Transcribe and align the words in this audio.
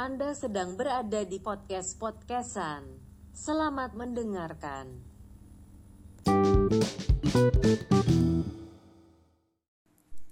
Anda 0.00 0.32
sedang 0.32 0.80
berada 0.80 1.28
di 1.28 1.36
podcast 1.44 2.00
podcastan. 2.00 2.88
Selamat 3.36 3.92
mendengarkan. 3.92 4.96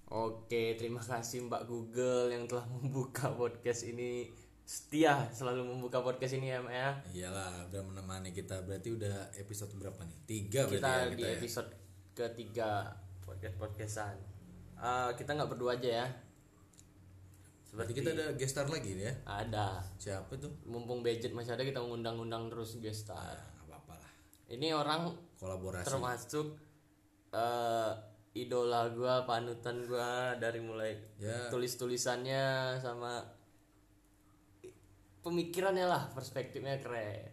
Oke, 0.08 0.72
terima 0.80 1.04
kasih 1.04 1.52
Mbak 1.52 1.68
Google 1.68 2.32
yang 2.32 2.48
telah 2.48 2.64
membuka 2.64 3.28
podcast 3.36 3.84
ini 3.84 4.32
setia 4.64 5.28
selalu 5.36 5.68
membuka 5.76 6.00
podcast 6.00 6.40
ini 6.40 6.48
ya 6.48 6.64
Mbak 6.64 6.72
ya. 6.72 6.90
Iyalah, 7.12 7.68
udah 7.68 7.82
menemani 7.92 8.32
kita. 8.32 8.64
Berarti 8.64 8.96
udah 8.96 9.36
episode 9.36 9.76
berapa 9.76 10.00
nih? 10.00 10.18
Tiga 10.24 10.64
berarti 10.64 10.80
Kita 10.80 10.88
ya 10.88 11.04
di 11.04 11.12
kita 11.12 11.28
ya. 11.28 11.36
episode 11.36 11.70
ketiga 12.16 12.70
podcast 13.20 13.56
podcastan. 13.60 14.16
Eh, 14.80 15.10
kita 15.12 15.36
nggak 15.36 15.52
berdua 15.52 15.76
aja 15.76 15.90
ya. 15.92 16.08
Seperti 17.68 17.92
kita 17.94 18.10
ada 18.10 18.26
guest 18.32 18.52
star 18.52 18.66
lagi 18.66 18.96
nih 18.96 19.04
ya. 19.04 19.14
ada. 19.24 19.84
Siapa 19.94 20.32
tuh? 20.34 20.48
Mumpung 20.64 21.00
budget 21.00 21.30
masih 21.30 21.52
ada 21.52 21.62
kita 21.62 21.78
ngundang-undang 21.78 22.48
terus 22.48 22.76
guest 22.78 23.04
star. 23.04 23.20
Nah, 23.36 23.44
nggak 23.60 23.78
apa-apa 23.78 23.94
lah. 23.94 24.10
Ini 24.48 24.72
orang 24.72 25.12
Kolaborasi. 25.36 25.84
termasuk 25.84 26.46
eh 27.28 27.92
idola 28.34 28.88
gua, 28.90 29.22
panutan 29.22 29.84
gua 29.84 30.32
dari 30.34 30.58
mulai 30.58 30.96
Ya. 31.18 31.50
tulis-tulisannya 31.50 32.44
sama 32.78 33.20
pemikirannya 35.20 35.84
lah, 35.84 36.08
perspektifnya 36.10 36.78
keren. 36.78 37.28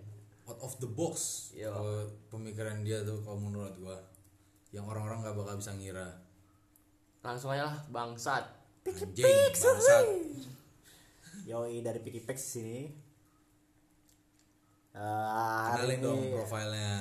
Out 0.45 0.59
of 0.62 0.73
the 0.77 0.90
box. 0.90 1.49
Yo. 1.54 1.71
Kalau 1.71 1.98
pemikiran 2.29 2.84
dia 2.84 3.02
tuh 3.02 3.23
kalau 3.23 3.40
menurut 3.40 3.73
gua 3.77 3.98
yang 4.70 4.84
orang-orang 4.84 5.23
nggak 5.23 5.35
bakal 5.35 5.55
bisa 5.55 5.71
ngira. 5.73 6.05
Langsung 7.21 7.49
aja 7.49 7.65
lah, 7.65 7.77
bangsat. 7.90 8.43
Anjing, 8.85 9.25
bangsat. 9.52 10.05
Yoi 11.45 11.81
dari 11.81 11.99
Pikipex 11.99 12.38
sini. 12.38 12.85
Eh, 14.93 15.01
hari 15.01 15.98
Kenalin 15.98 15.99
dong 16.01 16.21
ini- 16.21 16.32
profilnya. 16.32 16.93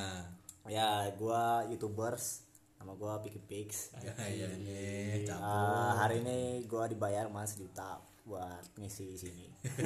Ya, 0.67 1.13
gua 1.15 1.61
YouTubers. 1.69 2.41
Nama 2.81 2.93
gua 2.97 3.21
Pikipix. 3.21 3.93
Ya, 4.05 4.13
ya, 4.27 4.49
nih, 4.51 5.25
cap. 5.25 5.39
Eh, 5.39 5.93
hari 5.95 6.17
ini 6.21 6.39
gua 6.65 6.89
dibayar 6.89 7.29
mas 7.29 7.53
sejuta 7.53 8.01
buat 8.25 8.65
ngisi 8.77 9.05
di 9.07 9.19
sini. 9.21 9.47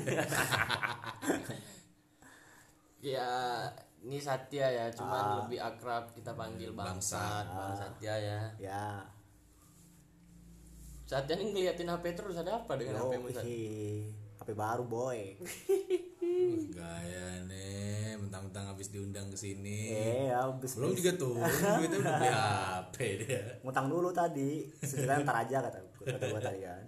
Ya, 2.98 3.30
ini 4.02 4.18
Satya 4.18 4.66
ya, 4.66 4.90
cuman 4.90 5.46
lebih 5.46 5.62
akrab 5.62 6.10
kita 6.10 6.34
panggil 6.34 6.74
bangsat, 6.74 7.46
Bang 7.46 7.78
Satya 7.78 8.10
ya. 8.18 8.40
ya. 8.58 9.06
Satya 11.08 11.40
ini 11.40 11.56
ngeliatin 11.56 11.88
HP 11.88 12.04
terus 12.12 12.36
ada 12.36 12.60
apa 12.60 12.76
dengan 12.76 13.00
HP 13.00 13.12
mu? 13.16 13.32
HP 13.32 14.48
baru 14.52 14.84
boy. 14.84 15.40
Gaya 16.68 17.48
nih, 17.48 18.20
mentang-mentang 18.20 18.68
habis 18.68 18.92
diundang 18.92 19.32
ke 19.32 19.38
sini. 19.40 19.88
Eh, 19.88 20.28
habis 20.28 20.76
Belum 20.76 20.92
juga 20.92 21.16
tuh, 21.16 21.40
duitnya 21.40 21.96
udah 21.98 22.12
beli 22.12 22.28
HP 22.30 22.96
dia. 23.24 23.42
ngutang 23.64 23.88
dulu 23.88 24.12
tadi. 24.12 24.68
Sejuta 24.78 25.24
ntar 25.24 25.48
aja 25.48 25.64
kata 25.64 25.78
kata 25.98 26.24
gua 26.28 26.40
tadi 26.44 26.60
kan. 26.60 26.84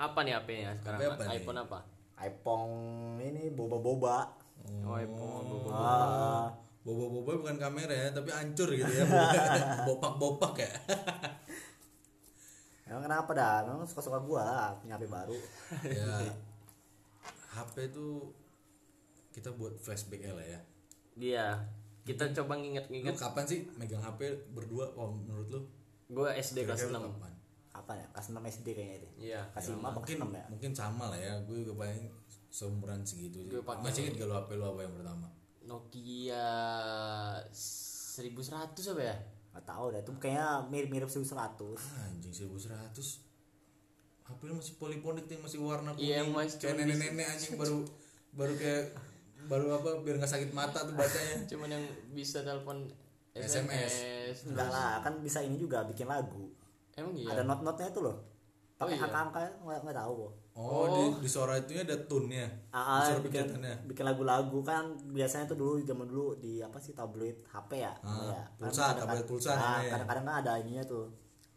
Apa 0.00 0.18
nih 0.24 0.32
HP-nya 0.34 0.70
sekarang? 0.74 0.98
HP 0.98 1.04
apa 1.04 1.22
nih? 1.22 1.36
iPhone 1.36 1.58
apa? 1.60 1.78
iPhone 2.20 2.72
ini 3.20 3.52
boba-boba. 3.52 4.32
Oh, 4.80 4.96
iPhone. 4.96 5.44
bobo. 5.44 5.68
Ah, 5.70 6.48
Boba-boba 6.80 7.36
bukan 7.36 7.56
kamera 7.60 7.92
ya, 7.92 8.08
tapi 8.08 8.32
hancur 8.32 8.72
gitu 8.72 8.88
ya. 8.88 9.04
Bopak-bopak 9.88 10.56
ya. 10.56 10.72
Emang 12.90 13.06
kenapa 13.06 13.30
dah? 13.30 13.62
Emang 13.62 13.86
suka-suka 13.86 14.18
gua 14.18 14.42
lah 14.42 14.68
punya 14.76 14.98
HP 14.98 15.06
baru. 15.06 15.38
ya 16.02 16.10
HP 17.50 17.94
tuh 17.94 18.34
kita 19.30 19.54
buat 19.54 19.78
flashback 19.78 20.26
ya 20.26 20.34
lah 20.34 20.42
ya. 20.42 20.60
Dia. 21.14 21.46
Kita 22.02 22.26
coba 22.34 22.58
Lu 22.58 22.66
nginget-nginget. 22.66 23.14
kapan 23.14 23.44
sih 23.46 23.62
megang 23.78 24.02
HP 24.02 24.50
berdua? 24.50 24.90
Oh, 24.98 25.14
menurut 25.14 25.46
lu? 25.46 25.60
Gue 26.10 26.26
SD 26.34 26.66
kelas 26.66 26.90
6 26.90 26.98
kapan? 26.98 27.30
Apa 27.70 27.92
ya? 27.94 28.06
Kelas 28.10 28.26
6 28.34 28.42
SD 28.42 28.66
kayaknya 28.74 28.96
itu. 28.98 29.08
Iya. 29.30 29.40
Kelas 29.54 29.66
5 29.70 29.78
apa 29.78 29.98
kelas 30.02 30.18
Mungkin 30.18 30.18
6 30.18 30.34
ya? 30.34 30.44
mungkin 30.50 30.70
sama 30.74 31.04
lah 31.14 31.20
ya. 31.20 31.34
Gue 31.46 31.62
juga 31.62 31.86
paling 31.86 32.10
seumuran 32.50 33.06
segitu 33.06 33.38
sih. 33.46 33.50
Masih 33.54 34.10
inget 34.10 34.18
gak 34.18 34.26
lu 34.26 34.34
HP 34.34 34.50
lu 34.58 34.66
apa 34.66 34.80
yang 34.82 34.94
pertama? 34.98 35.26
Nokia 35.62 36.46
1100 37.54 38.74
apa 38.90 39.02
ya? 39.06 39.16
Gak 39.50 39.64
tau 39.66 39.90
dah, 39.90 39.98
itu 39.98 40.12
kayaknya 40.22 40.62
mirip-mirip 40.70 41.10
1100 41.10 41.26
Ah, 41.34 42.06
Anjing 42.06 42.30
1100 42.30 42.70
HP 44.30 44.40
lu 44.46 44.54
masih 44.54 44.74
poliponik 44.78 45.26
tuh 45.26 45.34
yang 45.34 45.42
masih 45.42 45.58
warna 45.58 45.90
kuning 45.90 46.06
Iya, 46.06 46.14
yang 46.22 46.30
masih 46.30 46.56
kayak 46.62 46.78
cuma 46.78 46.86
nenek-nenek 46.86 47.26
anjing 47.26 47.54
baru 47.58 47.78
baru 48.30 48.54
kayak 48.54 48.84
baru 49.50 49.66
apa 49.74 49.88
biar 50.06 50.22
nggak 50.22 50.30
sakit 50.30 50.50
mata 50.54 50.86
tuh 50.86 50.94
bacanya 50.94 51.34
Cuman 51.50 51.68
yang 51.74 51.84
bisa 52.14 52.46
telepon 52.46 52.86
SMS. 53.34 53.90
SMS. 53.90 54.36
Enggak 54.46 54.70
lah, 54.70 55.02
kan 55.02 55.18
bisa 55.18 55.42
ini 55.42 55.58
juga 55.58 55.82
bikin 55.82 56.06
lagu 56.06 56.46
Emang 56.94 57.10
iya? 57.18 57.34
Ada 57.34 57.42
not-notnya 57.42 57.90
itu 57.90 58.00
loh 58.06 58.22
Pakai 58.78 58.94
iya. 58.94 59.02
angka-angka 59.02 59.40
nggak 59.66 59.78
nggak 59.82 59.98
tahu 59.98 60.12
kok 60.14 60.32
oh, 60.52 60.84
di 60.88 61.02
di 61.18 61.28
suara 61.28 61.56
itunya 61.56 61.82
ada 61.82 61.96
tune-nya 62.04 62.46
Ah, 62.68 63.00
di 63.00 63.08
suara 63.08 63.20
bikin, 63.20 63.40
pencetannya 63.44 63.74
bikin 63.84 64.04
lagu-lagu 64.04 64.58
kan 64.60 64.84
biasanya 65.08 65.44
tuh 65.46 65.56
dulu 65.56 65.72
zaman 65.80 66.04
dulu 66.04 66.34
di 66.36 66.58
apa 66.58 66.76
sih 66.76 66.92
tabloid 66.92 67.42
HP 67.44 67.70
ya, 67.78 67.94
Ah, 68.00 68.30
ya. 68.30 68.42
pulsa, 68.56 68.90
kadang- 68.90 68.98
tabloid 69.04 69.26
pulsa 69.26 69.50
ah, 69.50 69.56
namanya. 69.56 69.90
kadang-kadang 69.92 70.24
kan 70.24 70.36
ada 70.38 70.52
ininya 70.58 70.84
tuh 70.84 71.04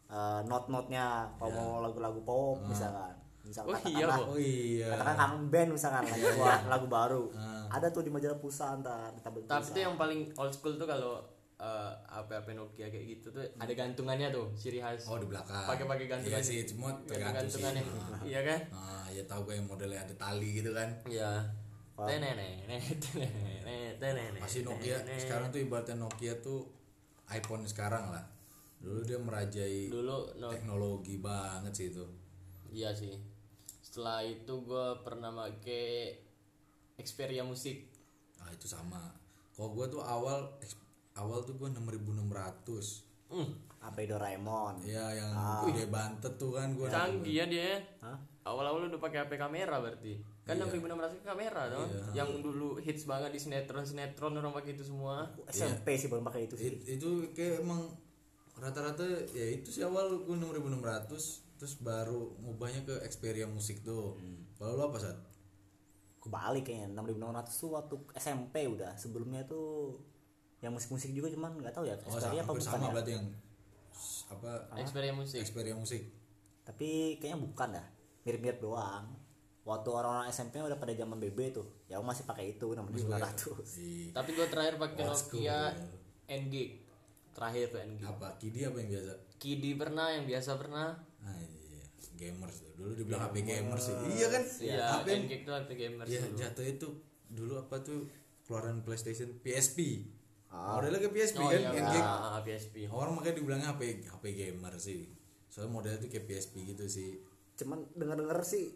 eh, 0.08 0.42
not-notnya 0.44 1.06
kalau 1.36 1.50
Ya. 1.50 1.56
mau 1.56 1.72
lagu-lagu 1.80 2.22
pop 2.22 2.58
misalkan. 2.64 3.14
Misal 3.44 3.66
Oh, 3.66 3.76
iya, 3.76 4.08
katakanlah 4.08 4.20
oh 4.26 4.40
iya. 4.40 4.88
katakan 4.90 5.16
kangen 5.18 5.42
band 5.50 5.70
misalkan 5.74 6.04
lagu, 6.06 6.28
wah, 6.38 6.60
lagu 6.66 6.88
baru. 6.88 7.24
Ah. 7.34 7.66
ada 7.70 7.88
tuh 7.90 8.00
di 8.00 8.10
majalah 8.10 8.38
pulsa 8.38 8.72
ntar 8.78 9.10
di 9.10 9.20
tabloid 9.20 9.44
Tapi 9.44 9.60
pulsa 9.60 9.74
tuh 9.74 9.82
yang 9.82 9.96
paling 9.98 10.20
old 10.34 10.48
school 10.50 10.74
tuh 10.74 10.86
kalau 10.86 11.20
eh, 11.64 11.92
HP-HP 12.12 12.48
Nokia 12.54 12.88
kayak 12.88 13.06
gitu 13.08 13.28
tuh 13.32 13.44
ada 13.56 13.72
gantungannya 13.72 14.28
tuh 14.30 14.52
ciri 14.54 14.84
khas. 14.84 15.08
oh 15.08 15.16
di 15.16 15.28
belakang 15.28 15.64
Pakai-pakai 15.64 16.06
gantungan. 16.12 16.36
iya 16.36 16.40
sih 16.44 16.60
cuma 16.68 16.92
tergantung 17.08 17.48
sih 17.48 17.64
yang 17.64 17.88
iya 18.36 18.42
kan? 18.44 18.60
ah 18.76 19.06
ya 19.08 19.24
tahu 19.24 19.48
gue 19.48 19.56
yang 19.56 19.68
modelnya 19.68 20.04
ada 20.04 20.16
tali 20.20 20.60
gitu 20.60 20.76
kan 20.76 20.90
Iya. 21.08 21.32
Masih 24.42 24.62
Nokia 24.66 24.98
sekarang 25.16 25.48
tuh 25.50 25.62
ibaratnya 25.62 25.96
Nokia 25.96 26.34
tuh 26.42 26.66
iPhone 27.30 27.64
sekarang 27.64 28.10
lah 28.10 28.26
dulu 28.84 29.00
dia 29.00 29.16
merajai 29.16 29.88
dulu 29.88 30.36
no, 30.36 30.52
teknologi 30.52 31.16
banget 31.18 31.72
sih 31.72 31.88
itu 31.94 32.04
iya 32.68 32.92
sih. 32.92 33.16
Setelah 33.80 34.26
itu 34.26 34.54
gue 34.60 34.86
pernah 35.06 35.32
pakai 35.32 36.18
Xperia 36.98 37.46
musik. 37.46 37.88
ah 38.42 38.50
itu 38.52 38.68
sama 38.68 39.00
kalau 39.54 39.72
gue 39.72 39.86
tuh 39.88 40.02
awal 40.02 40.50
awal 41.16 41.42
tuh 41.42 41.54
gue 41.56 41.70
6600 41.70 43.10
Hmm, 43.28 43.50
HP 43.80 44.06
Doraemon 44.06 44.86
ya 44.86 45.10
yang 45.10 45.34
gede 45.66 45.90
bantet 45.90 46.38
tuh 46.38 46.54
kan 46.54 46.70
gue 46.72 46.86
canggih 46.86 47.34
ya 47.34 47.46
dia. 47.48 47.82
Hah? 48.00 48.14
Awal-awal 48.44 48.86
udah 48.88 49.02
pakai 49.02 49.26
HP 49.26 49.36
kamera 49.36 49.82
berarti. 49.82 50.22
Kan 50.44 50.62
6600 50.62 51.18
kan 51.18 51.34
kamera 51.34 51.66
dong. 51.68 51.90
Yang 52.14 52.30
dulu 52.42 52.78
hits 52.78 53.04
banget 53.04 53.32
di 53.32 53.40
sinetron-sinetron 53.40 54.38
orang 54.38 54.54
pakai 54.54 54.76
itu 54.76 54.86
semua. 54.86 55.26
SMP 55.48 55.98
sih 55.98 56.08
baru 56.08 56.22
pakai 56.22 56.46
itu 56.46 56.54
sih. 56.54 56.70
It- 56.70 56.86
itu 56.94 57.10
kayak 57.32 57.66
emang 57.66 57.90
rata-rata 58.54 59.02
ya 59.34 59.46
itu 59.50 59.72
sih 59.72 59.82
awal 59.82 60.14
gue 60.20 60.36
6600 60.36 61.10
terus 61.58 61.74
baru 61.80 62.38
ngubahnya 62.38 62.86
ke 62.86 62.96
Xperia 63.08 63.50
musik 63.50 63.82
tuh. 63.82 64.14
Kalau 64.54 64.78
lo 64.78 64.94
apa 64.94 65.02
saat 65.02 65.18
kebalik 66.20 66.64
kayaknya 66.64 66.94
6600 66.94 67.18
tuh 67.58 67.70
waktu 67.74 67.96
SMP 68.14 68.70
udah. 68.70 68.94
Sebelumnya 68.94 69.42
tuh 69.44 69.98
yang 70.64 70.72
musik-musik 70.72 71.12
juga 71.12 71.28
cuman 71.28 71.60
nggak 71.60 71.76
tahu 71.76 71.86
ya 71.86 72.00
oh 72.08 72.16
Xperia 72.16 72.40
sama, 72.40 72.48
apa 72.48 72.52
bukan 72.56 72.64
sama 72.64 72.86
ya 72.88 72.92
berarti 72.96 73.12
yang 73.20 73.28
apa? 74.32 74.52
Xperia 74.82 75.14
musik. 75.14 75.40
Xperia 75.44 75.76
musik 75.76 76.04
tapi 76.64 77.20
kayaknya 77.20 77.40
bukan 77.44 77.70
dah 77.76 77.88
mirip-mirip 78.24 78.60
doang. 78.64 79.06
Waktu 79.64 79.90
orang-orang 79.96 80.28
SMP 80.28 80.60
udah 80.60 80.76
pada 80.76 80.92
zaman 80.92 81.24
BB 81.24 81.56
tuh 81.56 81.68
ya 81.88 81.96
aku 81.96 82.04
masih 82.04 82.28
pakai 82.28 82.60
itu 82.60 82.68
6900 82.76 83.80
di 83.80 84.12
Tapi 84.12 84.30
gue 84.36 84.48
terakhir 84.52 84.76
pakai. 84.76 85.04
Nokia 85.08 85.60
N-Gig. 86.28 86.72
Terakhir 87.32 87.72
tuh 87.72 87.80
N-Gig. 87.80 88.08
apa? 88.08 88.28
Kidi 88.40 88.60
apa 88.68 88.78
yang 88.84 88.90
biasa? 88.92 89.14
Kidi 89.40 89.72
pernah, 89.80 90.08
yang 90.12 90.26
biasa 90.28 90.52
pernah. 90.60 90.88
ah 91.24 91.40
iya. 91.40 91.84
Gamers 92.20 92.64
dulu 92.76 92.92
dibilang 93.00 93.32
HP 93.32 93.36
gamers. 93.48 93.84
sih. 93.88 93.96
Iya 94.20 94.28
kan? 94.28 94.44
Iya, 94.60 94.84
HP 95.00 95.08
N-Gig 95.24 95.42
tuh 95.48 95.54
HP 95.56 95.70
gamers 95.80 96.10
ya 96.12 96.22
dulu. 96.28 96.36
jatuh 96.36 96.66
itu 96.68 96.88
dulu 97.32 97.54
apa 97.56 97.76
tuh 97.80 98.04
keluaran 98.44 98.84
PlayStation 98.84 99.32
PSP 99.40 100.04
Ah. 100.54 100.78
modelnya 100.78 101.00
ke 101.00 101.10
PSP 101.10 101.38
Oh 101.38 101.50
kan 101.50 101.58
iya, 101.58 101.70
N-Gig. 101.74 102.04
ah, 102.04 102.38
PSP. 102.40 102.76
orang 102.88 103.12
makanya 103.12 103.36
dibilangnya 103.36 103.70
HP 103.72 103.82
HP 104.06 104.24
gamer 104.32 104.74
sih 104.78 105.10
soalnya 105.48 105.72
modelnya 105.72 105.98
tuh 105.98 106.08
kayak 106.08 106.26
PSP 106.26 106.54
gitu 106.68 106.86
sih 106.86 107.18
cuman 107.56 107.82
denger-denger 107.92 108.40
sih 108.44 108.70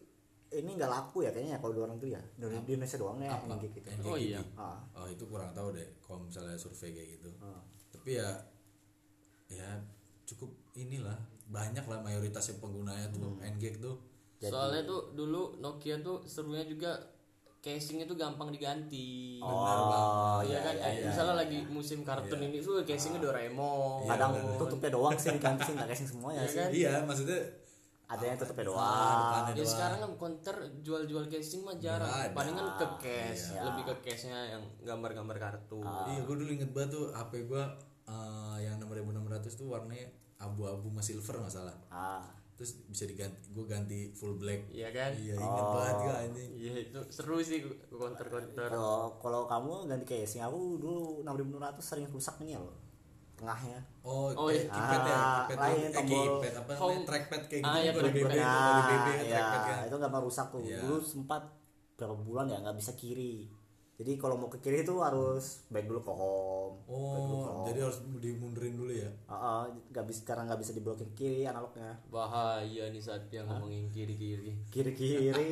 ini 0.50 0.74
nggak 0.74 0.88
laku 0.88 1.22
ya 1.22 1.30
kayaknya 1.30 1.58
kalau 1.58 1.72
di 1.72 1.82
orang 1.82 1.98
tuh 1.98 2.08
ya 2.08 2.22
di 2.32 2.46
di 2.64 2.72
Indonesia 2.72 2.98
doang 2.98 3.20
ya 3.20 3.30
apa 3.30 3.46
yang 3.48 3.62
gitu 3.62 3.88
Oh 4.04 4.16
iya. 4.16 4.40
ah. 4.56 4.80
oh 4.96 5.06
itu 5.06 5.24
kurang 5.24 5.52
tahu 5.52 5.70
deh 5.72 5.86
kalau 6.00 6.24
misalnya 6.24 6.56
survei 6.56 6.90
kayak 6.90 7.10
gitu 7.16 7.30
Ah. 7.38 7.62
tapi 7.90 8.16
ya 8.16 8.30
ya 9.48 9.70
cukup 10.24 10.48
inilah 10.74 11.16
banyak 11.48 11.84
lah 11.84 12.00
mayoritas 12.00 12.48
yang 12.48 12.60
penggunanya 12.60 13.08
tuh 13.10 13.22
Hmm. 13.22 13.40
N-Gig 13.54 13.78
tuh 13.78 13.96
Soalnya 14.38 14.86
tuh 14.86 15.14
dulu 15.14 15.58
Nokia 15.58 15.98
tuh 16.00 16.22
serunya 16.24 16.62
juga 16.64 16.94
casing 17.68 18.00
itu 18.00 18.14
gampang 18.14 18.48
diganti 18.48 19.38
oh 19.38 20.40
Iya 20.40 20.60
kan, 20.62 20.76
eh, 20.80 21.04
misalnya 21.04 21.36
lagi 21.38 21.60
musim 21.68 22.02
kartun 22.02 22.40
ini 22.40 22.58
tuh 22.58 22.80
casingnya 22.82 23.20
Doraemon. 23.22 24.08
kadang 24.08 24.32
tutupnya 24.56 24.90
doang 24.90 25.14
sih 25.14 25.30
diganti 25.30 25.62
sih 25.62 25.74
nggak 25.74 25.90
casing 25.90 26.08
semuanya 26.08 26.40
Iya 26.40 26.48
sih 26.48 26.58
kan? 26.58 26.70
iya 26.72 26.94
maksudnya 27.02 27.42
ada 28.08 28.24
yang 28.24 28.38
tutupnya 28.38 28.64
Ah, 28.64 28.70
doang 28.70 29.44
Ya 29.50 29.56
doang. 29.58 29.68
sekarang 29.68 29.98
kan 30.00 30.12
counter 30.16 30.56
jual-jual 30.80 31.24
casing 31.28 31.62
mah 31.62 31.76
jarang. 31.76 32.08
Ada. 32.08 32.32
Palingan 32.32 32.68
ke 32.74 32.88
cash, 32.98 33.52
Iya. 33.52 33.62
lebih 33.68 33.84
ke 33.84 33.96
cashnya 34.02 34.40
yang 34.50 34.64
gambar-gambar 34.82 35.36
kartu. 35.38 35.84
Iya, 35.84 36.24
gue 36.24 36.36
dulu 36.38 36.48
inget 36.50 36.72
banget 36.72 36.96
tuh 36.96 37.12
HP 37.12 37.44
gue 37.46 37.64
yang 38.58 38.80
6600 38.80 39.52
tuh 39.54 39.68
warnanya 39.68 40.08
abu-abu 40.40 40.88
sama 40.88 41.04
silver 41.04 41.36
nggak 41.38 41.52
salah. 41.52 41.76
ah 41.90 42.24
Terus 42.58 42.74
bisa 42.84 43.06
diganti, 43.06 43.38
gue 43.48 43.66
ganti 43.66 44.00
full 44.12 44.34
black. 44.36 44.66
Iya 44.68 44.90
kan? 44.90 45.14
Iya, 45.14 45.38
inget 45.38 45.66
banget 45.70 45.96
gue 46.00 46.16
anjing. 46.20 46.50
Iya 46.58 46.74
itu 46.84 47.00
seru 47.08 47.38
sih 47.40 47.62
counter-counter. 47.88 48.66
kalau 48.68 49.14
kalau 49.16 49.42
kamu 49.46 49.86
ganti 49.88 50.06
casing 50.08 50.42
aku 50.42 50.76
dulu 50.76 51.22
6600 51.22 51.78
sering 51.80 52.08
rusak 52.08 52.36
nih 52.40 52.58
loh 52.58 52.74
tengahnya 53.36 53.78
Oh, 54.02 54.34
Oh, 54.34 54.50
iya. 54.50 54.66
keypad 54.66 55.02
ya, 55.04 55.14
Ah, 55.14 55.46
keypad 55.46 55.62
lain, 55.62 55.78
eh, 55.78 55.92
tombol 55.94 56.18
keypad 56.42 56.54
apa 56.58 56.72
home. 56.74 56.90
namanya 56.90 57.06
trackpad 57.06 57.42
kayak 57.46 57.62
Ah, 57.62 57.70
gitu. 57.70 57.78
iya, 57.78 57.92
Kalau 57.92 58.02
di 58.02 58.12
BB, 58.12 58.26
trackpad. 58.26 58.50
kalau 58.50 58.74
di 58.74 58.84
BB 58.90 59.08
ya, 59.08 59.22
ya, 59.22 59.30
trackpad 59.30 59.62
kan. 59.62 59.78
itu 59.86 59.98
gampang 60.00 60.24
rusak 60.26 60.48
tuh. 60.50 60.60
Iya. 60.60 60.78
Dulu 60.82 60.98
sempat 61.00 61.42
berapa 61.94 62.16
bulan 62.16 62.46
ya 62.48 62.58
nggak 62.60 62.74
bisa 62.76 62.92
kiri. 62.94 63.36
Jadi 63.98 64.14
kalau 64.14 64.38
mau 64.38 64.46
ke 64.46 64.58
kiri 64.60 64.82
itu 64.82 64.94
harus 64.98 65.66
back 65.68 65.84
dulu 65.84 65.98
ke 66.00 66.12
home. 66.12 66.78
back 66.86 67.18
dulu 67.20 67.36
ke 67.36 67.42
Oh, 67.42 67.50
home. 67.52 67.66
jadi 67.66 67.80
harus 67.82 67.98
dimundurin 68.16 68.76
dulu 68.76 68.94
ya. 68.94 69.10
Ah, 69.26 69.34
ah, 69.34 69.62
nggak 69.90 70.06
bisa 70.06 70.22
karena 70.24 70.46
nggak 70.46 70.62
bisa 70.62 70.72
diblokin 70.72 71.10
kiri 71.12 71.44
analognya. 71.44 71.98
Bahaya 72.08 72.88
nih 72.88 73.02
saat 73.02 73.26
dia 73.26 73.42
ngomongin 73.42 73.90
kiri-kiri. 73.90 74.54
Kiri 74.68 74.94
kiri. 74.94 75.50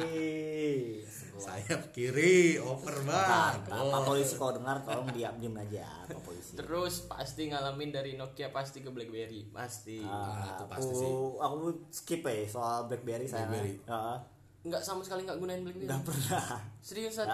Sayap 1.42 1.90
kiri, 1.90 2.62
over 2.62 2.94
banget. 3.02 3.66
Pak 3.68 4.02
polisi 4.04 4.34
kalau 4.36 4.54
dengar 4.54 4.78
tolong 4.80 5.10
diam 5.10 5.36
diam 5.36 5.58
aja 5.58 6.06
Pak 6.06 6.22
polisi. 6.22 6.54
Terus 6.54 7.02
pasti 7.04 7.50
ngalamin 7.50 7.90
dari 7.90 8.14
Nokia 8.14 8.50
pasti 8.50 8.80
ke 8.80 8.88
BlackBerry, 8.88 9.50
pasti. 9.50 10.00
Ah, 10.00 10.54
itu 10.54 10.64
aku 10.64 10.70
pasti 10.70 10.94
sih. 10.96 11.12
aku 11.36 11.58
skip 11.90 12.22
ya 12.22 12.46
soal 12.46 12.86
BlackBerry 12.86 13.26
saya. 13.26 13.50
BlackBerry. 13.50 13.74
Ah, 13.86 14.22
Nggak 14.62 14.82
sama 14.82 15.02
sekali 15.02 15.26
nggak 15.26 15.38
gunain 15.38 15.62
BlackBerry. 15.62 15.86
nggak 15.86 16.04
pernah. 16.04 16.62
Serius 16.80 17.18
Sat? 17.18 17.26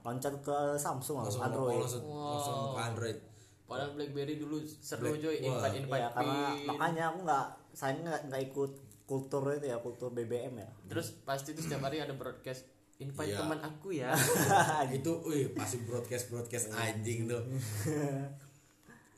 Ya, 0.00 0.06
loncat 0.06 0.34
ke 0.40 0.56
Samsung 0.74 1.16
atau 1.18 1.28
Langsung 1.30 1.44
Android. 1.44 1.76
langsung, 1.78 2.04
langsung 2.08 2.56
ke 2.72 2.80
Android. 2.82 3.18
Padahal 3.62 3.90
BlackBerry 3.92 4.34
dulu 4.36 4.56
seru 4.64 5.04
Black- 5.06 5.22
coy, 5.22 5.36
invite 5.38 5.76
invite 5.76 6.00
Iya 6.00 6.08
karena 6.10 6.38
makanya 6.66 7.02
aku 7.06 7.18
nggak 7.22 7.44
saya 7.70 7.92
nggak 7.96 8.20
nggak 8.26 8.42
ikut 8.46 8.72
kultur 9.04 9.42
itu 9.48 9.66
ya 9.66 9.76
kultur 9.76 10.08
BBM 10.08 10.54
ya. 10.56 10.68
Terus 10.86 11.20
pasti 11.20 11.52
tuh 11.52 11.62
setiap 11.62 11.84
hari 11.84 11.98
ada 11.98 12.10
broadcast 12.12 12.66
invite 12.96 13.30
Iya. 13.30 13.38
teman 13.38 13.60
aku 13.60 13.88
ya. 13.92 14.10
itu 14.96 15.12
wih 15.22 15.52
pasti 15.52 15.78
broadcast 15.80 16.28
broadcast 16.28 16.72
anjing 16.72 17.24
tuh 17.24 17.44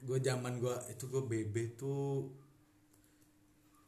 gue 0.02 0.18
zaman 0.18 0.58
gue 0.58 0.74
itu 0.88 1.04
gue 1.06 1.22
BB 1.22 1.54
tuh 1.74 2.26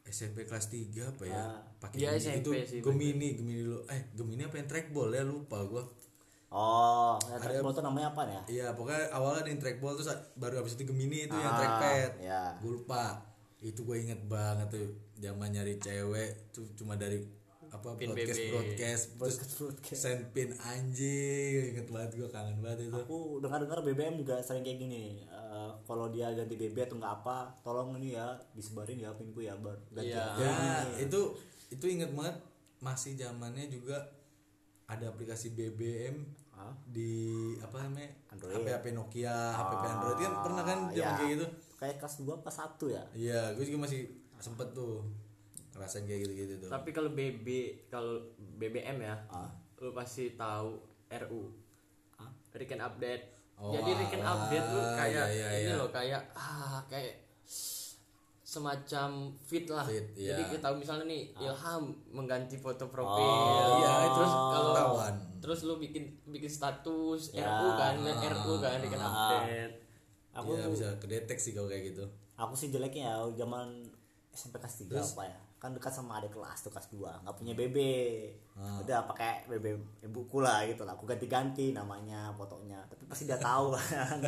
SMP 0.05 0.45
kelas 0.45 0.69
3 0.69 0.79
apa 1.03 1.25
ya 1.25 1.43
pakai 1.77 1.97
Iya, 1.99 2.11
Gemini. 2.15 2.23
SMP 2.23 2.55
itu 2.63 2.81
Gemini 2.81 3.29
Gemini 3.35 3.61
dulu 3.63 3.79
eh 3.87 4.01
Gemini 4.13 4.43
apa 4.43 4.57
yang 4.57 4.67
trackball 4.67 5.11
ya 5.11 5.23
lupa 5.23 5.59
gue 5.65 5.83
Oh, 6.55 7.19
ya 7.25 7.37
trackball 7.37 7.73
tuh 7.73 7.83
namanya 7.83 8.09
apa 8.09 8.23
ya? 8.25 8.41
iya 8.47 8.67
pokoknya 8.71 9.11
awalnya 9.11 9.43
ada 9.43 9.51
yang 9.51 9.59
trackball 9.59 9.93
terus 9.93 10.07
baru 10.35 10.63
abis 10.63 10.75
itu 10.75 10.87
Gemini 10.87 11.27
itu 11.27 11.35
yang 11.35 11.51
Ah, 11.51 11.59
trackpad 11.59 12.11
ya. 12.23 12.43
gue 12.57 12.71
lupa 12.73 13.27
itu 13.59 13.81
gue 13.81 13.97
inget 13.99 14.23
banget 14.25 14.71
tuh 14.71 14.87
zaman 15.17 15.51
nyari 15.51 15.75
cewek 15.77 16.31
tuh 16.51 16.63
cuma 16.75 16.95
dari 16.95 17.27
apa 17.67 17.91
Pin 17.97 18.07
broadcast 18.09 18.39
BB. 18.39 18.51
broadcast 18.53 19.03
terus 19.11 19.37
Broadcast, 19.57 19.99
send 19.99 20.23
pin 20.31 20.55
anjing 20.63 21.75
inget 21.75 21.89
banget 21.89 22.11
gue 22.15 22.29
kangen 22.29 22.57
banget 22.61 22.87
itu 22.87 22.95
Aku 22.97 23.19
dengar-dengar 23.41 23.83
BBM 23.83 24.15
juga 24.17 24.39
sering 24.39 24.63
kayak 24.63 24.79
gini. 24.79 25.27
eh, 25.27 25.71
kalau 25.83 26.07
dia 26.07 26.31
ganti 26.31 26.55
BB 26.55 26.77
atau 26.81 26.95
nggak 26.95 27.15
apa, 27.19 27.51
tolong 27.61 27.97
ini 27.97 28.15
ya 28.15 28.31
disebarin 28.53 28.95
ya 28.97 29.11
pinku 29.13 29.41
ya 29.41 29.57
bar. 29.57 29.75
Ganti 29.91 30.07
Iya. 30.09 30.23
aja. 30.33 30.39
Ya, 30.39 30.55
itu 31.01 31.21
itu 31.69 31.85
inget 31.89 32.13
banget 32.13 32.39
masih 32.79 33.17
zamannya 33.17 33.67
juga 33.67 33.99
ada 34.85 35.09
aplikasi 35.09 35.51
BBM 35.51 36.23
Di 36.87 37.13
apa 37.59 37.77
namanya? 37.81 38.11
Android. 38.31 38.55
HP 38.57 38.67
HP 38.71 38.87
Nokia, 38.93 39.37
HP 39.53 39.73
Android 39.77 40.19
kan 40.19 40.33
pernah 40.41 40.63
kan 40.63 40.79
zaman 40.89 40.95
ya. 40.95 41.17
kayak 41.17 41.31
gitu. 41.33 41.47
Kayak 41.75 41.97
kelas 41.99 42.15
2 42.19 42.41
kelas 42.41 42.57
1 42.59 42.87
ya. 42.89 43.03
Iya, 43.13 43.41
gue 43.55 43.65
juga 43.65 43.79
masih 43.83 44.01
sempet 44.37 44.69
tuh 44.73 45.05
ngerasain 45.73 46.05
kayak 46.05 46.21
gitu-gitu 46.23 46.55
tuh. 46.63 46.71
Tapi 46.71 46.91
kalau 46.91 47.11
BB 47.11 47.47
kalau 47.87 48.23
BBM 48.37 48.99
ya, 49.01 49.15
Ah. 49.29 49.51
lu 49.79 49.91
pasti 49.91 50.33
tahu 50.33 50.79
RU. 51.11 51.43
Ah. 52.17 52.31
Recent 52.53 52.81
update. 52.81 53.25
Oh, 53.55 53.71
Jadi 53.71 53.91
recent 53.97 54.23
update 54.23 54.67
tuh 54.67 54.83
kayak 54.95 55.27
Iya, 55.27 55.27
iya, 55.31 55.49
ini 55.57 55.71
iya. 55.71 55.75
loh 55.77 55.91
kayak 55.91 56.23
ah 56.35 56.83
kayak 56.87 57.23
semacam 58.55 59.09
fit 59.41 59.67
lah. 59.67 59.83
Fit, 59.83 60.07
iya. 60.15 60.33
Jadi 60.33 60.43
kita 60.49 60.61
tahu 60.63 60.75
misalnya 60.77 61.05
nih 61.05 61.23
Ilham 61.37 61.83
mengganti 62.09 62.55
foto 62.57 62.87
profil. 62.87 63.19
Oh, 63.21 63.79
iya, 63.79 63.93
itu 64.05 64.15
terus 64.15 64.33
kalau 64.33 64.71
ketahuan. 64.73 65.15
terus 65.39 65.61
lu 65.63 65.75
bikin 65.77 66.03
bikin 66.25 66.49
status 66.49 67.31
Ya. 67.31 67.45
RU 67.45 67.69
kan, 67.75 67.95
lihat 68.01 68.19
RU 68.23 68.55
kan 68.59 68.79
recent 68.79 69.03
update. 69.03 69.75
Aku 70.33 70.51
Iya, 70.53 70.67
bisa 70.67 70.89
kedeteksi 70.97 71.51
kalau 71.51 71.67
kayak 71.67 71.91
gitu. 71.91 72.05
aku 72.35 72.53
sih 72.53 72.67
jeleknya 72.69 73.07
ya 73.07 73.19
zaman 73.39 73.87
SMP 74.29 74.59
kelas 74.59 74.83
3 74.83 74.99
apa 74.99 75.23
ya 75.25 75.39
kan 75.57 75.71
dekat 75.71 75.89
sama 75.89 76.19
adik 76.19 76.35
kelas 76.35 76.61
tuh 76.61 76.69
kelas 76.69 76.91
2 76.91 76.99
nggak 77.23 77.33
punya 77.33 77.55
BB 77.55 77.79
Ah. 78.53 78.79
udah 78.79 79.07
pakai 79.07 79.47
BB 79.47 79.67
ibuku 80.03 80.39
lah 80.39 80.61
gitu 80.63 80.83
lah 80.83 80.93
aku 80.93 81.07
ganti-ganti 81.07 81.71
namanya 81.71 82.29
fotonya 82.33 82.83
tapi 82.85 83.07
pasti 83.07 83.25
dia 83.25 83.39
tahu 83.39 83.71
kan 83.79 84.19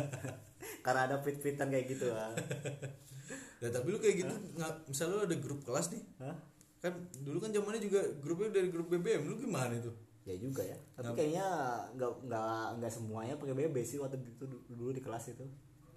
karena 0.81 1.01
ada 1.05 1.15
fit-fitan 1.17 1.67
kayak 1.67 1.85
gitu 1.89 2.09
kan 2.09 2.31
Ya, 3.57 3.69
tapi 3.69 3.87
lu 3.87 3.97
kayak 3.97 4.15
gitu 4.19 4.33
nggak 4.53 4.71
misalnya 4.85 5.13
lu 5.13 5.23
ada 5.23 5.37
grup 5.37 5.59
kelas 5.61 5.89
nih. 5.89 6.03
Hah? 6.19 6.35
Kan 6.77 6.93
dulu 7.19 7.37
kan 7.39 7.49
zamannya 7.49 7.79
juga 7.79 7.99
grupnya 8.17 8.49
dari 8.51 8.69
grup 8.69 8.87
BBM. 8.87 9.25
Lu 9.25 9.35
gimana 9.35 9.73
itu? 9.73 9.89
ya 10.23 10.35
juga 10.35 10.59
ya 10.59 10.75
tapi 10.91 11.15
kayaknya 11.15 11.47
nggak 11.95 12.11
nggak 12.21 12.63
nggak 12.75 12.91
semuanya 12.91 13.39
pakai 13.39 13.55
BB 13.55 13.79
sih 13.79 13.95
waktu 13.95 14.19
itu 14.19 14.43
dulu 14.67 14.91
di 14.91 14.99
kelas 14.99 15.31
itu 15.31 15.47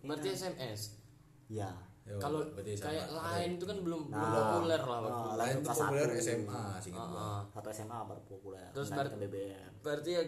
Berarti 0.00 0.30
SMS. 0.30 1.02
ya 1.48 1.66
Ya, 2.00 2.14
Kalau 2.16 2.46
berarti 2.48 2.72
sama. 2.74 2.86
kayak 2.86 3.06
lain 3.10 3.50
itu 3.54 3.64
kan 3.66 3.76
belum 3.76 4.00
belum 4.06 4.22
Nah. 4.24 4.54
populer 4.54 4.80
lah 4.80 4.98
waktu 5.00 5.18
Oh, 5.20 5.26
itu. 5.26 5.36
lain 5.36 5.52
tuh 5.52 5.62
kelas 5.64 5.78
populer 5.82 6.06
satu. 6.06 6.22
SMA 6.22 6.62
sih 6.78 6.90
gitu. 6.90 7.10
Ah. 7.12 7.42
satu 7.50 7.68
SMA 7.70 7.98
baru 8.00 8.22
populer 8.24 8.68
Terus 8.70 8.88
ber- 8.88 9.14
BBM 9.18 9.70
Berarti 9.82 10.10
ya 10.12 10.22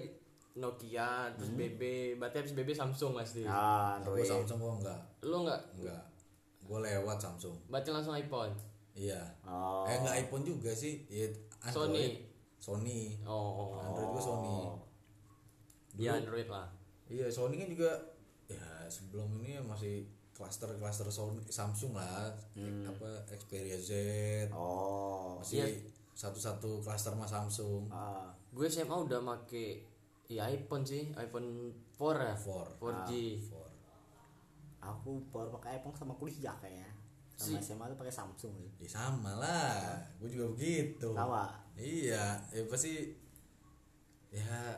Nokia, 0.53 1.11
terus 1.33 1.51
BB, 1.51 1.81
berarti 2.19 2.37
habis 2.39 2.53
BB 2.53 2.71
Samsung 2.73 3.13
pasti. 3.15 3.47
ah 3.47 3.97
Android 3.97 4.21
Samsung 4.23 4.59
gua 4.59 4.73
enggak. 4.77 5.01
Lu 5.23 5.37
nggak? 5.43 5.61
Enggak. 5.75 6.03
Gue 6.63 6.79
lewat 6.81 7.19
Samsung. 7.19 7.57
Berarti 7.69 7.91
langsung 7.91 8.15
iPhone. 8.15 8.53
Iya. 8.93 9.21
Oh. 9.43 9.89
Eh 9.89 9.97
enggak 9.99 10.17
iPhone 10.29 10.45
juga 10.45 10.71
sih. 10.73 11.03
Iya 11.09 11.33
Android. 11.63 12.15
Sony. 12.63 13.19
Oh, 13.27 13.75
Android 13.83 14.09
gue 14.15 14.23
Sony. 14.23 14.57
ya 15.99 16.17
Android 16.17 16.49
lah. 16.49 16.71
Iya 17.11 17.27
Sony 17.29 17.59
kan 17.59 17.69
juga 17.69 17.91
ya 18.47 18.87
sebelum 18.89 19.29
ini 19.43 19.59
masih 19.61 20.07
klaster-klaster 20.33 21.11
Sony 21.11 21.43
Samsung 21.51 21.99
lah. 21.99 22.31
Apa 22.87 23.27
Xperia 23.29 23.77
Z. 23.77 23.91
oh 24.55 25.43
Masih 25.43 25.83
satu-satu 26.15 26.81
klaster 26.85 27.13
sama 27.13 27.27
Samsung. 27.27 27.91
ah 27.91 28.31
Gue 28.53 28.69
SMA 28.69 28.93
udah 28.95 29.19
make 29.19 29.89
ya 30.29 30.49
iPhone 30.49 30.85
sih, 30.87 31.13
iPhone 31.13 31.73
4 31.99 32.17
ya. 32.21 32.35
4. 32.37 32.81
4G. 32.81 33.11
Four. 33.49 33.62
Aku 34.83 35.23
baru 35.31 35.49
pakai 35.53 35.79
iPhone 35.79 35.95
sama 35.95 36.13
kuliah 36.13 36.59
kayaknya 36.59 36.91
sama 37.33 37.57
SMA 37.57 37.85
tuh 37.87 37.97
pakai 37.97 38.11
Samsung 38.13 38.53
sih 38.53 38.71
Ya 38.79 38.89
sama 38.93 39.33
lah. 39.35 39.99
Gue 40.17 40.29
juga 40.29 40.53
begitu. 40.53 41.09
sama 41.11 41.49
Iya, 41.73 42.37
ya 42.47 42.63
pasti 42.67 43.15
ya 44.29 44.77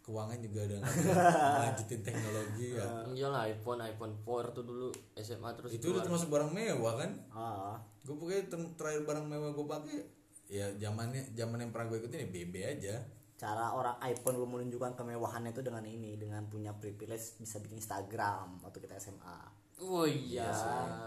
keuangan 0.00 0.36
juga 0.38 0.60
udah 0.66 0.78
bisa 0.78 1.12
lanjutin 1.64 2.00
teknologi 2.00 2.76
ya. 2.76 2.84
Iya 3.08 3.26
lah 3.26 3.42
iPhone, 3.46 3.80
iPhone 3.80 4.12
4 4.18 4.52
tuh 4.52 4.62
dulu 4.62 4.88
SMA 5.16 5.48
terus 5.56 5.72
Itu 5.72 5.90
udah 5.90 6.04
termasuk 6.04 6.28
barang 6.28 6.52
mewah 6.52 6.94
kan? 6.96 7.10
ah 7.30 7.76
Gue 8.04 8.12
pokoknya 8.14 8.44
ter- 8.46 8.74
terakhir 8.76 9.02
barang 9.02 9.24
mewah 9.24 9.50
gue 9.50 9.66
pakai 9.66 9.98
ya 10.44 10.68
zamannya 10.76 11.24
zaman 11.32 11.56
yang 11.58 11.72
pernah 11.72 11.88
gue 11.88 11.98
ikutin 11.98 12.20
ya 12.20 12.28
BB 12.30 12.54
aja. 12.60 12.94
Cara 13.36 13.70
orang 13.70 13.98
iPhone 14.04 14.36
belum 14.36 14.50
menunjukkan 14.52 14.94
kemewahannya 14.94 15.50
itu 15.50 15.60
dengan 15.60 15.82
ini 15.82 16.14
dengan 16.14 16.42
punya 16.44 16.70
privilege 16.72 17.34
bisa 17.36 17.58
bikin 17.58 17.76
Instagram 17.76 18.60
waktu 18.60 18.78
kita 18.78 18.94
SMA 18.96 19.38
Oh 19.76 20.06
iya, 20.06 20.46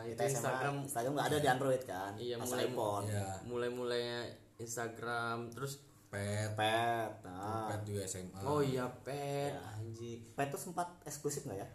itu 0.04 0.12
kita 0.12 0.22
SMA 0.22 0.36
Instagram 0.36 0.74
Instagram 0.84 1.12
nggak 1.14 1.28
ada 1.30 1.38
di 1.38 1.48
Android 1.48 1.84
kan 1.84 2.12
Iya, 2.16 2.36
pas 2.36 2.48
mulai- 2.48 2.68
iPhone 2.68 3.06
Ya, 3.08 3.28
mulai-mulainya 3.44 4.20
Instagram 4.58 5.38
terus 5.50 5.80
pet, 6.08 6.52
pet 6.54 7.12
nah 7.22 7.68
pet 7.70 7.82
juga 7.86 8.04
SMA. 8.04 8.40
oh 8.42 8.60
iya 8.60 8.84
pet 9.02 9.56
anjing. 9.56 10.20
pet 10.34 10.48
tuh 10.48 10.60
sempat 10.62 10.88
eksklusif 11.02 11.44
nggak 11.44 11.58
ya 11.58 11.68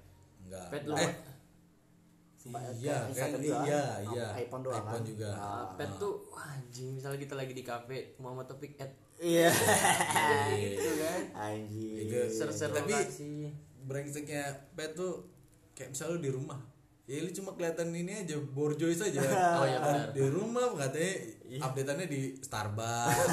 Enggak. 0.43 0.67
Pet 0.69 0.83
lu 0.85 0.95
eh, 0.95 1.13
Iya, 2.75 3.07
Instagram 3.07 3.31
kan 3.31 3.41
juga. 3.41 3.59
iya, 3.63 3.83
iya. 4.05 4.27
iPhone 4.37 4.63
doang 4.63 4.77
iPhone 4.77 4.99
kan? 4.99 5.07
juga. 5.07 5.29
Ah. 5.33 5.67
Pet 5.73 5.91
tuh 5.95 6.27
wah, 6.29 6.51
anjing 6.51 6.91
misalnya 6.93 7.19
kita 7.19 7.35
lagi 7.35 7.55
di 7.55 7.63
kafe 7.63 8.19
Muhammad 8.19 8.47
Topik 8.47 8.75
at 8.77 8.91
Iya. 9.23 9.49
gitu 10.51 10.91
kan. 10.99 11.21
Anjing. 11.33 11.95
Itu 12.03 12.17
Ser-ser 12.29 12.71
Tapi- 12.71 12.91
lokasi. 12.91 13.55
brengseknya 13.83 14.45
pet 14.73 14.93
tuh 14.93 15.27
kayak 15.73 15.91
misalnya 15.91 16.13
lu 16.13 16.21
di 16.21 16.31
rumah 16.31 16.61
ya 17.03 17.19
lu 17.19 17.31
cuma 17.31 17.51
kelihatan 17.53 17.91
ini 17.91 18.15
aja 18.17 18.39
borjoy 18.49 18.91
saja 18.93 19.19
Oh 19.59 19.65
iya 19.65 19.75
benar. 19.77 20.07
di 20.11 20.23
rumah 20.25 20.71
katanya 20.73 21.13
updateannya 21.61 22.07
di 22.07 22.21
Starbucks 22.37 23.27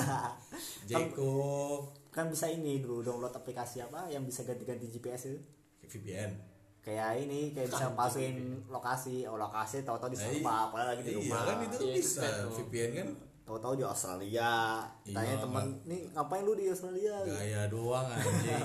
Jeko 0.89 1.85
Kan 2.09 2.25
bisa 2.27 2.45
ini 2.45 2.81
dulu 2.81 3.01
download 3.03 3.29
aplikasi 3.31 3.79
apa 3.79 4.05
yang 4.07 4.25
bisa 4.25 4.41
ganti-ganti 4.41 4.89
GPS 4.89 5.29
itu. 5.29 5.39
VPN 5.85 6.33
Kayak 6.79 7.21
ini 7.21 7.51
kayak 7.51 7.69
bisa 7.69 7.93
palsuin 7.93 8.37
lokasi, 8.65 9.25
oh 9.25 9.37
lokasi 9.37 9.83
tahu-tahu 9.83 10.09
di 10.09 10.17
Nah, 10.17 10.25
iya. 10.25 10.33
Starbucks, 10.33 10.65
padahal 10.67 10.87
lagi 10.89 11.01
di 11.01 11.11
iya 11.11 11.19
rumah. 11.19 11.41
kan 11.43 11.57
itu 11.61 11.77
Iya, 11.79 11.93
bisa. 11.93 12.25
VPN 12.49 12.91
kan 12.95 13.07
Tahu-tahu 13.49 13.73
di 13.75 13.83
Australia. 13.83 14.85
Tanya 15.01 15.25
Iya, 15.25 15.41
teman, 15.41 15.65
nih 15.81 16.05
ngapain 16.13 16.45
lu 16.45 16.53
di 16.53 16.69
Australia? 16.69 17.17
gaya 17.25 17.65
doang 17.65 18.05
anjing 18.13 18.61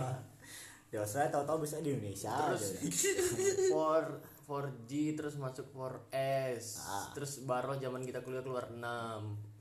Di 0.92 1.00
Australia 1.00 1.32
tahu-tahu 1.32 1.64
bisa 1.64 1.80
di 1.80 1.96
Indonesia. 1.96 2.52
Terus. 2.52 2.84
4 3.72 4.44
4G 4.44 4.92
terus 5.18 5.40
masuk 5.40 5.72
4S. 5.72 6.84
Ah. 6.84 7.08
Terus 7.16 7.40
baru 7.42 7.80
zaman 7.80 8.04
kita 8.04 8.20
kuliah 8.20 8.44
keluar 8.44 8.68
6. 8.68 8.76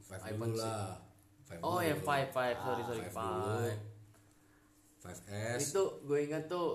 Five 0.04 0.22
iPhone 0.28 0.52
dulu 0.52 0.60
sih. 0.60 0.68
lah 0.68 1.00
Five 1.44 1.60
Oh 1.64 1.80
ya 1.80 1.96
5 1.96 2.04
5 2.04 2.60
sorry 2.60 2.84
sorry 2.84 3.02
five 3.02 3.16
dulu. 3.16 3.64
5. 3.64 5.08
5S 5.08 5.60
Itu 5.64 5.84
gue 6.04 6.20
ingat 6.22 6.44
tuh 6.46 6.68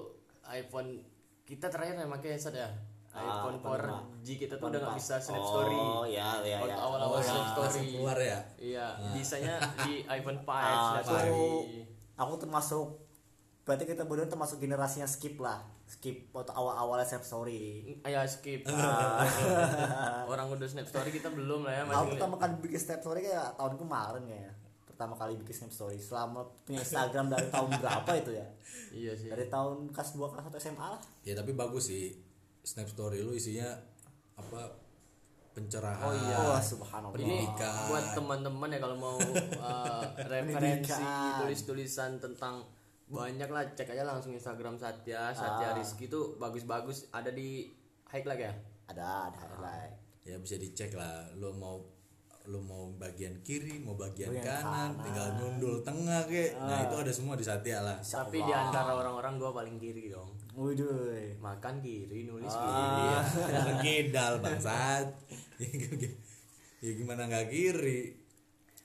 iPhone 0.49 1.05
kita 1.45 1.69
terakhir 1.69 1.97
yang 1.97 2.09
pakai 2.11 2.33
headset 2.33 2.57
ya. 2.57 2.69
Ah, 3.19 3.27
iPhone 3.41 3.57
iPhone 3.57 3.83
4G 3.83 4.29
kita 4.39 4.55
tuh 4.55 4.67
udah 4.69 4.81
nggak 4.81 4.97
bisa 4.97 5.15
snap 5.17 5.37
oh, 5.37 5.49
story. 5.49 5.79
iya 6.09 6.29
iya 6.41 6.57
Waktu 6.59 6.71
iya. 6.71 6.77
awal-awal 6.79 7.13
Oh, 7.13 7.21
snap 7.21 7.35
yang 7.35 7.49
story. 7.51 7.81
keluar 7.91 8.17
ya 8.17 8.39
Iya, 8.57 8.87
bisanya 9.11 9.55
di 9.85 9.93
iPhone 10.07 10.39
5 10.39 10.47
Ah, 10.47 10.63
snap 10.65 10.97
aku, 10.97 11.09
story. 11.09 11.83
aku 12.15 12.35
termasuk 12.39 12.87
berarti 13.63 13.85
kita 13.85 14.03
berdua 14.03 14.25
termasuk 14.27 14.57
generasinya 14.59 15.05
skip 15.05 15.37
lah 15.37 15.61
skip 15.85 16.29
waktu 16.31 16.51
awal-awalnya 16.51 17.05
Snap 17.07 17.21
Story 17.23 17.85
Ayo 18.03 18.21
skip. 18.25 18.61
Orang 20.27 20.47
udah 20.49 20.65
snap 20.65 20.85
story 20.85 21.09
kita 21.11 21.29
belum 21.29 21.65
lah 21.65 21.73
ya 21.75 21.83
aku 21.83 21.91
masih. 21.91 22.11
pertama 22.15 22.35
kali 22.37 22.53
bikin 22.61 22.77
Snap 22.79 23.01
Story 23.01 23.21
kayak 23.23 23.57
tahun 23.57 23.75
kemarin 23.77 24.25
ya 24.27 24.53
pertama 24.85 25.15
kali 25.15 25.37
bikin 25.37 25.55
Snap 25.55 25.73
Story 25.73 25.97
selama 25.97 26.45
punya 26.63 26.81
Instagram 26.81 27.29
dari 27.29 27.49
tahun 27.49 27.71
berapa 27.75 28.11
itu 28.15 28.31
ya 28.33 28.47
Iya 28.91 29.13
sih. 29.15 29.29
dari 29.29 29.47
tahun 29.47 29.89
kelas 29.89 30.11
2 30.13 30.29
kelas 30.29 30.45
1 30.47 30.61
SMA 30.63 30.87
lah 30.89 31.01
ya 31.23 31.33
tapi 31.33 31.53
bagus 31.53 31.85
sih 31.87 32.13
Snap 32.69 32.85
Story 32.87 33.25
lu 33.25 33.33
isinya 33.33 33.65
apa 34.37 34.69
pencerahan 35.51 36.05
Oh 36.05 36.13
iya. 36.13 36.37
wah 36.39 36.61
subhanallah. 36.63 37.17
Ini 37.17 37.49
buat 37.89 38.05
teman-teman 38.13 38.69
ya 38.69 38.79
kalau 38.79 38.97
mau 38.97 39.17
uh, 39.17 40.05
referensi 40.31 41.01
tulis-tulisan 41.41 42.21
tentang 42.21 42.61
banyak 43.09 43.49
lah 43.49 43.65
cek 43.73 43.89
aja 43.89 44.05
langsung 44.05 44.37
Instagram 44.37 44.77
Satya 44.77 45.33
Satya 45.33 45.73
Ah. 45.73 45.75
Rizky 45.75 46.07
tuh 46.07 46.37
bagus-bagus. 46.37 47.09
Ada 47.09 47.33
di 47.33 47.73
highlight 48.07 48.43
ya? 48.43 48.53
Ada 48.87 49.33
ada 49.33 49.39
highlight 49.49 49.95
ya 50.23 50.37
bisa 50.37 50.61
dicek 50.61 50.93
lah. 50.93 51.25
Lu 51.35 51.57
mau 51.57 51.81
lu 52.49 52.65
mau 52.65 52.89
bagian 52.97 53.37
kiri 53.45 53.77
mau 53.77 53.93
bagian 53.93 54.33
Bagian 54.33 54.41
kanan, 54.43 54.65
kanan. 54.65 54.91
Ah. 54.91 55.03
tinggal 55.05 55.29
nyundul 55.37 55.77
tengah 55.85 56.25
kek. 56.25 56.57
Nah 56.57 56.89
itu 56.89 56.97
ada 56.97 57.13
semua 57.13 57.37
di 57.37 57.45
Satya 57.45 57.85
lah. 57.85 58.01
Tapi 58.01 58.41
di 58.41 58.49
antara 58.51 58.97
orang-orang 58.97 59.37
gua 59.37 59.53
paling 59.53 59.77
kiri 59.77 60.09
dong. 60.09 60.33
Waduh. 60.57 61.37
makan 61.39 61.79
kiri 61.79 62.25
nulis 62.25 62.49
Ah. 62.51 62.57
kiri. 62.57 63.05
Jangan 63.53 63.77
gedal 63.79 64.33
bangsat. 64.41 65.07
Ya 66.79 66.91
gimana 66.95 67.27
nggak 67.27 67.51
kiri? 67.51 68.17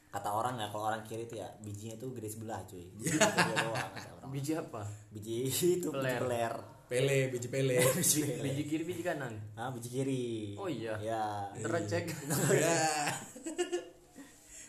Kata 0.10 0.30
orang 0.30 0.60
ya 0.60 0.68
kalau 0.68 0.92
orang 0.92 1.02
kiri 1.02 1.24
itu 1.24 1.40
ya 1.40 1.48
bijinya 1.64 1.96
tuh 1.96 2.12
gede 2.14 2.30
sebelah 2.30 2.62
cuy. 2.68 2.86
Biji 3.00 3.18
doang, 3.18 3.90
kata 3.96 4.12
orang. 4.14 4.30
biji 4.30 4.52
apa? 4.54 4.82
Biji 5.10 5.36
itu 5.80 5.90
peler 5.90 6.54
pele 6.86 7.30
biji 7.30 7.48
pele. 7.48 7.78
Bi- 7.82 8.40
biji 8.42 8.64
kiri 8.66 8.84
biji 8.84 9.02
kanan? 9.02 9.34
Ah 9.56 9.70
biji 9.70 9.90
kiri. 9.90 10.54
Oh 10.56 10.68
iya. 10.68 10.94
ya 11.00 11.24
tercek 11.56 12.06
ya 12.64 12.78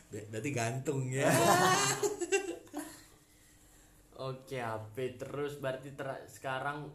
Ber- 0.09 0.26
berarti 0.30 0.50
gantung 0.50 1.11
ya. 1.11 1.26
Oke 4.14 4.56
HP 4.56 5.18
terus. 5.18 5.59
Berarti 5.59 5.90
ter- 5.92 6.25
sekarang 6.30 6.88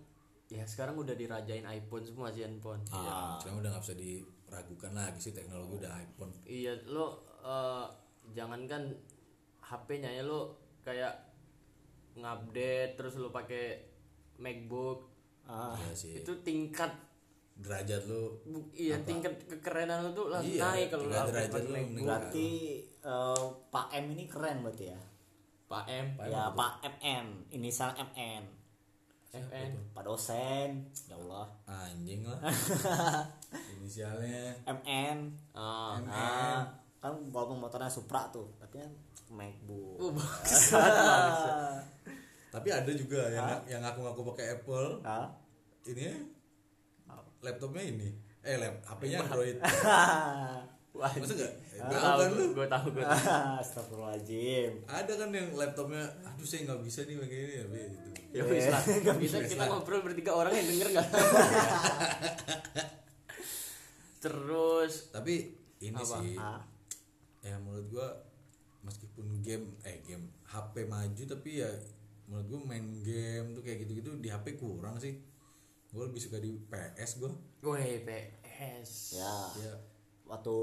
ya 0.50 0.66
sekarang 0.66 0.98
udah 0.98 1.14
dirajain 1.14 1.68
iPhone 1.68 2.02
semua 2.02 2.34
sih 2.34 2.42
handphone. 2.42 2.82
Iya. 2.90 3.38
sekarang 3.44 3.58
udah 3.62 3.70
nggak 3.70 3.84
bisa 3.86 3.96
diragukan 3.96 4.92
lagi 4.98 5.20
sih 5.22 5.34
teknologi 5.36 5.74
udah 5.78 5.94
iPhone. 6.00 6.32
Iya, 6.48 6.74
lo 6.90 7.08
eh, 7.44 7.86
jangankan 8.34 8.84
HP-nya 9.62 10.10
ya 10.10 10.24
lo 10.26 10.58
kayak 10.82 11.14
ngupdate 12.18 12.98
terus 12.98 13.14
lo 13.16 13.30
pakai 13.30 13.86
MacBook. 14.40 15.00
ah 15.44 15.76
ya 15.76 15.94
sih. 15.94 16.18
Itu 16.18 16.32
tingkat 16.40 16.90
derajat 17.56 18.08
lu 18.08 18.32
bu- 18.46 18.72
iya 18.72 18.96
tingkat 19.02 19.36
kekerenan 19.44 20.00
lo 20.00 20.10
tuh 20.14 20.30
langsung 20.30 20.56
Iya, 20.56 20.64
naik 20.64 20.88
kalau 20.90 21.06
update 21.06 21.28
derajat 21.28 21.52
pakai 21.52 21.66
lo 21.66 21.74
MacBook. 21.76 22.06
berarti 22.06 22.50
eh, 23.02 23.44
Pak 23.68 23.88
M 23.92 24.06
ini 24.10 24.24
keren 24.26 24.58
berarti 24.62 24.86
ya? 24.88 25.00
Pak 25.68 25.86
M, 25.86 26.06
ya 26.24 26.50
Pak 26.50 26.74
MN 26.82 27.26
inisial 27.52 27.92
MN 27.94 28.44
FN. 29.30 29.72
Pak 29.94 30.02
dosen. 30.02 30.90
Ya 31.06 31.14
Allah. 31.16 31.46
Anjing 31.64 32.26
lah. 32.26 32.42
Inisialnya. 33.76 34.58
MN 34.66 35.18
Ah, 35.54 36.02
ah 36.06 36.62
kan 36.98 37.14
walaupun 37.28 37.60
motornya 37.60 37.86
Supra 37.88 38.26
tuh. 38.30 38.50
Tapi 38.58 38.78
kan 38.78 38.90
MacBook. 39.30 39.98
Oh, 40.00 40.10
bagus. 40.10 40.74
tapi 42.50 42.70
ada 42.70 42.92
juga 42.92 43.30
yang 43.30 43.48
yang 43.66 43.82
ngaku-ngaku 43.82 44.22
pakai 44.34 44.46
Apple. 44.58 45.02
Ah 45.06 45.30
ini 45.86 46.02
ya, 46.06 46.16
laptopnya 47.42 47.84
ini. 47.86 48.10
Eh 48.42 48.56
lap 48.58 48.82
HP-nya 48.86 49.22
Android. 49.24 49.58
Wah, 50.90 51.06
masa 51.06 51.32
enggak 51.38 51.54
gue 51.80 51.96
Tahu 51.96 52.18
kan 52.20 52.30
lu? 52.34 52.46
gue 52.52 52.68
tahu, 52.68 52.86
gue 52.92 53.04
tahu. 53.06 53.24
Astagfirullahaladzim. 53.64 54.84
Ada 54.84 55.14
kan 55.16 55.30
yang 55.32 55.48
laptopnya 55.54 56.04
aduh 56.26 56.44
saya 56.44 56.66
nggak 56.68 56.82
bisa 56.84 57.06
nih 57.06 57.16
begini 57.16 57.54
ya 57.56 57.66
Be, 57.70 57.82
gitu 57.88 58.10
Ya 58.36 58.44
wis 58.44 58.66
lah. 58.68 58.82
Kita 59.22 59.38
kita 59.48 59.64
ngobrol 59.70 60.02
bertiga 60.04 60.34
orang 60.34 60.52
yang 60.52 60.66
denger 60.66 60.88
nggak? 60.92 61.08
Terus 64.20 65.14
tapi 65.14 65.56
ini 65.80 65.96
Apa? 65.96 66.20
sih. 66.20 66.36
Ah 66.36 66.62
ya 67.40 67.56
menurut 67.56 67.88
gua 67.88 68.08
meskipun 68.84 69.40
game 69.40 69.80
eh 69.88 70.04
game 70.04 70.28
HP 70.44 70.84
maju 70.84 71.24
tapi 71.24 71.64
ya 71.64 71.72
menurut 72.30 72.46
gua 72.48 72.60
main 72.68 72.86
game 73.02 73.52
tuh 73.52 73.62
kayak 73.62 73.84
gitu-gitu 73.84 74.14
di 74.16 74.30
HP 74.30 74.54
kurang 74.56 74.96
sih. 74.96 75.18
Gua 75.90 76.06
lebih 76.06 76.22
suka 76.22 76.38
di 76.38 76.54
PS 76.62 77.18
gua. 77.18 77.34
Gue 77.60 78.00
PS. 78.00 79.18
ya. 79.18 79.36
Ya. 79.60 79.74
Waktu 80.24 80.56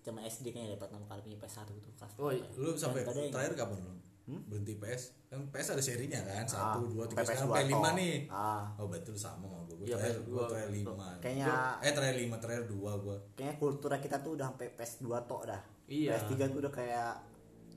zaman 0.00 0.24
SD 0.24 0.50
kayaknya 0.50 0.74
dapat 0.74 0.88
enam 0.90 1.04
kali 1.04 1.20
punya 1.20 1.36
PS1 1.36 1.68
tuh 1.68 1.92
kelas 1.92 2.12
Oh, 2.16 2.32
ya? 2.32 2.40
lu 2.56 2.72
sampai 2.72 3.04
Dan 3.04 3.12
ada 3.12 3.20
yang- 3.20 3.28
terakhir 3.30 3.54
kapan 3.54 3.78
lu? 3.82 3.94
Berhenti 4.26 4.74
PS 4.74 5.02
kan 5.26 5.38
PS 5.46 5.68
ada 5.70 5.82
serinya 5.84 6.18
kan 6.18 6.42
satu 6.42 6.82
dua 6.88 7.04
tiga 7.04 7.22
sampai 7.22 7.30
sekarang 7.30 7.46
PS2 7.46 7.52
sampai 7.52 7.64
lima 7.68 7.78
toh. 7.84 7.94
nih. 7.94 8.16
Ah. 8.26 8.64
Oh 8.74 8.86
lu 8.88 9.14
sama 9.14 9.44
sama 9.44 9.58
gua. 9.60 9.74
Gua 9.76 9.86
Iya, 9.86 9.94
terakhir 9.94 10.16
PS2 10.16 10.26
gua 10.26 10.44
terakhir 10.48 10.70
lima. 10.72 11.08
Kayaknya 11.20 11.46
eh 11.78 11.92
terakhir 11.92 12.16
lima 12.16 12.36
terakhir 12.40 12.64
dua 12.66 12.92
gua. 12.96 13.16
Kayaknya 13.36 13.54
kultur 13.60 13.90
kita 14.00 14.16
tuh 14.18 14.32
udah 14.34 14.46
sampai 14.48 14.66
PS2 14.72 15.06
tok 15.28 15.42
dah. 15.44 15.62
Iya. 15.86 16.10
PS3 16.16 16.32
tuh 16.48 16.58
udah 16.58 16.72
kayak 16.72 17.12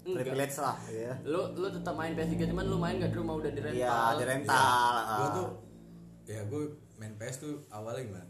Enggak. 0.02 0.24
privilege 0.24 0.56
lah 0.58 0.76
ya 0.88 1.14
Lu 1.24 1.42
lu 1.54 1.68
tetap 1.68 1.94
main 1.94 2.14
PS3 2.14 2.34
cuman 2.46 2.66
lu 2.66 2.78
main 2.78 2.96
gak 2.96 3.10
di 3.10 3.18
rumah 3.18 3.36
udah 3.36 3.50
di 3.50 3.60
rental. 3.60 3.78
iya 3.78 3.98
di 4.14 4.26
rental 4.26 4.94
gua 4.96 5.20
ah. 5.20 5.32
tuh 5.34 5.50
ya 6.26 6.42
gua 6.46 6.62
main 6.96 7.14
PS 7.16 7.36
tuh 7.40 7.54
awalnya 7.70 8.04
gimana 8.06 8.28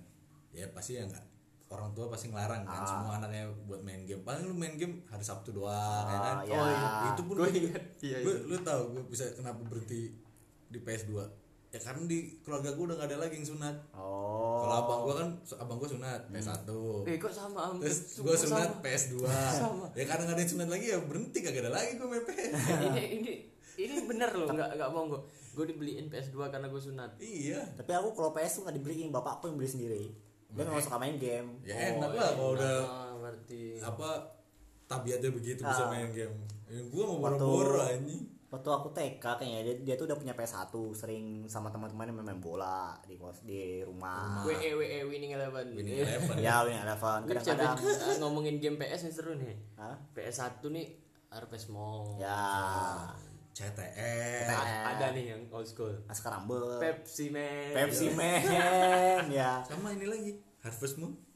ya 0.49 0.65
pasti 0.69 0.91
ya 0.93 1.03
enggak 1.03 1.25
orang 1.67 1.93
tua 1.93 2.09
pasti 2.09 2.25
ngelarang 2.27 2.63
kan 2.63 2.81
semua 2.81 3.13
anaknya 3.15 3.45
buat 3.63 3.79
main 3.79 4.01
game 4.01 4.21
paling 4.23 4.41
lu 4.43 4.53
main 4.53 4.73
game 4.73 5.05
hari 5.05 5.21
Sabtu 5.21 5.51
doang 5.51 6.03
ya 6.03 6.17
kan 6.19 6.35
Ah, 6.35 6.43
iya. 6.43 6.53
Oh, 6.55 6.65
iya. 6.65 6.89
itu 7.07 7.21
pun 7.21 7.35
Gua 7.35 7.45
gua- 7.45 7.53
ingat. 7.55 7.83
Iya, 7.99 8.17
gua, 8.19 8.35
lu 8.43 8.55
tahu 8.59 8.81
gue 8.91 9.03
bisa 9.07 9.25
kenapa 9.31 9.61
berhenti 9.63 10.17
di 10.65 10.79
PS2 10.79 11.13
ya 11.69 11.77
karena 11.77 12.01
di 12.05 12.19
keluarga 12.41 12.73
gue 12.73 12.81
udah 12.81 12.97
gak 12.97 13.09
ada 13.13 13.17
lagi 13.21 13.38
yang 13.38 13.47
sunat. 13.47 13.75
Oh. 13.93 14.65
Kalau 14.65 14.75
abang 14.81 14.99
gue 15.05 15.15
kan 15.15 15.29
abang 15.55 15.77
gue 15.77 15.89
sunat 15.89 16.21
PS1 16.33 16.65
Eh 17.05 17.15
kok 17.15 17.29
sama? 17.29 17.59
Am? 17.69 17.77
terus 17.77 17.99
gue 18.17 18.35
sunat 18.35 18.69
sama. 18.73 18.81
PS2 18.81 19.15
ya 19.99 20.03
karena 20.03 20.23
gak 20.25 20.35
ada 20.35 20.41
yang 20.41 20.51
sunat 20.51 20.67
lagi 20.67 20.85
ya 20.89 20.97
berhenti 20.99 21.39
kagak 21.39 21.61
ada 21.63 21.71
lagi 21.71 21.91
gue 21.95 22.07
main 22.07 22.25
PS 22.25 22.51
ini 22.89 23.03
ini 23.15 23.33
ini 23.77 24.01
bener 24.03 24.33
loh 24.33 24.49
nggak 24.49 24.75
nggak 24.75 24.89
bohong 24.91 25.07
gue 25.13 25.21
gue 25.49 25.65
dibeliin 25.69 26.05
PS2 26.07 26.38
karena 26.47 26.67
gue 26.67 26.81
sunat. 26.81 27.11
Iya. 27.17 27.59
Tapi 27.75 27.91
aku 27.93 28.11
kalau 28.13 28.31
PS 28.31 28.59
tuh 28.59 28.61
nggak 28.65 28.75
dibeliin 28.75 29.09
bapakku 29.09 29.45
yang 29.45 29.57
beli 29.59 29.69
sendiri. 29.69 30.03
Dia 30.49 30.63
nggak 30.63 30.81
suka 30.81 30.97
main 30.97 31.15
game. 31.15 31.61
Ya 31.61 31.93
enak 31.93 32.11
lah 32.11 32.31
kalau 32.33 32.55
udah 32.55 32.75
ah, 32.81 33.13
berarti. 33.13 33.77
apa 33.77 34.09
tabiatnya 34.85 35.29
begitu 35.29 35.61
bisa 35.61 35.85
Ah. 35.85 35.91
main 35.91 36.09
game. 36.09 36.33
Ya, 36.65 36.81
gue 36.81 37.03
mau 37.03 37.17
boro-boro 37.17 37.81
anjing 37.81 38.25
waktu 38.49 38.69
aku 38.73 38.89
TK 38.97 39.21
kayaknya 39.21 39.61
dia, 39.61 39.75
dia 39.85 39.95
tuh 39.95 40.09
udah 40.09 40.17
punya 40.17 40.33
PS1 40.33 40.73
sering 40.97 41.45
sama 41.45 41.69
teman-temannya 41.69 42.13
main, 42.17 42.33
main 42.33 42.41
bola 42.41 42.97
di 43.05 43.13
kos 43.13 43.45
di 43.45 43.85
rumah 43.85 44.41
WE 44.41 44.73
WE 44.73 44.99
Winning 45.05 45.37
Eleven. 45.37 45.77
Winning 45.77 46.01
Eleven. 46.01 46.35
ya 46.41 46.65
Win 46.65 46.81
Eleven 46.81 47.29
kadang-kadang 47.29 47.77
coba, 47.77 48.09
eh, 48.09 48.17
ngomongin 48.17 48.55
game 48.57 48.81
PS 48.81 49.05
yang 49.05 49.13
seru 49.13 49.33
nih. 49.37 49.53
Hah? 49.77 49.95
PS1 50.17 50.65
nih 50.65 50.87
RP 51.29 51.53
Small. 51.61 52.17
ya 52.17 52.41
CTR 53.53 54.49
ada 54.97 55.05
nih 55.13 55.35
yang 55.37 55.41
old 55.53 55.69
school. 55.69 55.93
Askar 56.09 56.41
Rumble 56.41 56.81
Pepsi 56.81 57.29
Man. 57.29 57.75
Pepsi 57.77 58.09
Man 58.17 59.29
ya 59.29 59.61
sama 59.61 59.93
ini 59.93 60.09
lagi 60.09 60.31
Harvest 60.65 60.97
Moon 60.97 61.28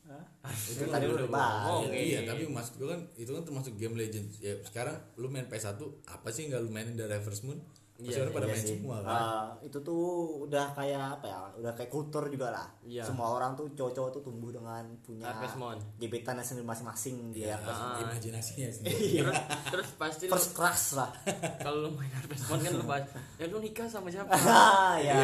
itu 0.68 0.84
tadi 0.92 1.06
lu 1.08 1.16
udah 1.16 1.32
bahas 1.32 1.64
ngomong. 1.64 1.84
Ya, 1.88 1.90
Oke. 1.90 2.00
iya 2.04 2.20
tapi 2.28 2.44
maksud 2.52 2.74
gue 2.76 2.88
kan 2.92 3.02
itu 3.16 3.32
kan 3.32 3.44
termasuk 3.48 3.74
game 3.80 3.96
legends 3.96 4.44
ya 4.44 4.54
sekarang 4.68 4.96
lu 5.16 5.32
main 5.32 5.48
PS1 5.48 5.80
apa 6.08 6.28
sih 6.30 6.52
nggak 6.52 6.60
lu 6.60 6.70
mainin 6.70 7.00
dari 7.00 7.16
Harvest 7.16 7.48
Moon 7.48 7.64
Iya, 8.06 8.28
pada 8.28 8.44
Iya 8.44 8.52
main 8.52 8.60
sih. 8.60 8.70
semua 8.76 8.98
kan? 9.00 9.16
Ah, 9.16 9.46
itu 9.60 9.78
tuh 9.80 10.04
udah 10.44 10.66
kayak 10.72 11.04
apa 11.14 11.26
ya 11.26 11.40
udah 11.56 11.72
kayak 11.72 11.88
kultur 11.88 12.24
juga 12.28 12.48
lah. 12.50 12.68
Iya. 12.84 13.00
semua 13.02 13.32
orang 13.32 13.54
tuh 13.54 13.72
cowok-cowok 13.72 14.10
tuh 14.12 14.22
tumbuh 14.22 14.52
dengan 14.52 14.84
punya 15.00 15.32
gebetannya 15.96 16.42
sendiri 16.42 16.66
masing-masing 16.66 17.32
dia 17.32 17.56
Ya, 17.56 17.58
imajinasinya 17.98 18.68
sendiri 18.70 19.00
terus, 19.24 19.40
terus 19.70 19.90
pasti 19.96 20.26
first 20.28 20.52
crush 20.52 20.86
lah. 20.94 21.10
Kalau 21.64 21.80
lu 21.82 21.90
main 21.94 22.12
Harvest 22.12 22.44
Moon 22.46 22.60
kan 22.60 22.72
lu 22.74 22.84
bahas, 22.84 23.08
ya 23.36 23.46
lu 23.46 23.58
nikah 23.58 23.88
sama 23.88 24.08
siapa? 24.08 24.36
ya 25.00 25.16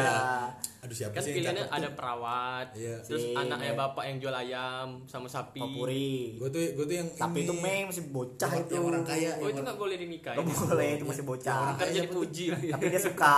aduh 0.80 0.96
siapa 0.96 1.12
kan 1.12 1.20
sih 1.20 1.28
yang 1.30 1.36
pilihannya 1.44 1.64
ada 1.68 1.84
tuh? 1.84 1.92
perawat, 1.94 2.66
Iya. 2.72 2.96
terus 3.04 3.20
Si- 3.22 3.36
anaknya 3.36 3.76
bapak 3.76 4.00
yang 4.02 4.16
jual 4.16 4.32
ayam 4.32 5.04
sama 5.04 5.28
sapi. 5.28 5.60
Papuri 5.60 6.40
gue 6.40 6.48
tuh 6.48 6.62
gue 6.72 6.84
tuh 6.86 6.96
yang 6.96 7.08
tapi 7.12 7.36
ini, 7.36 7.44
itu 7.44 7.54
meng 7.54 7.82
masih 7.84 8.04
bocah 8.08 8.50
itu. 8.56 8.72
yang 8.72 8.84
orang 8.86 9.04
kaya 9.04 9.30
Oh 9.36 9.46
itu 9.46 9.60
nggak 9.60 9.76
boleh 9.76 9.96
dinikahin. 9.98 10.40
Gak 10.40 10.48
boleh 10.48 10.88
itu 10.94 11.04
masih 11.04 11.24
bocah. 11.26 11.52
orang 11.52 11.76
Kan 11.76 11.84
kaya 11.84 11.92
jadi 11.94 12.08
puji 12.08 12.44
lagi. 12.48 12.68
Tapi 12.70 12.84
dia 12.90 13.00
suka 13.00 13.34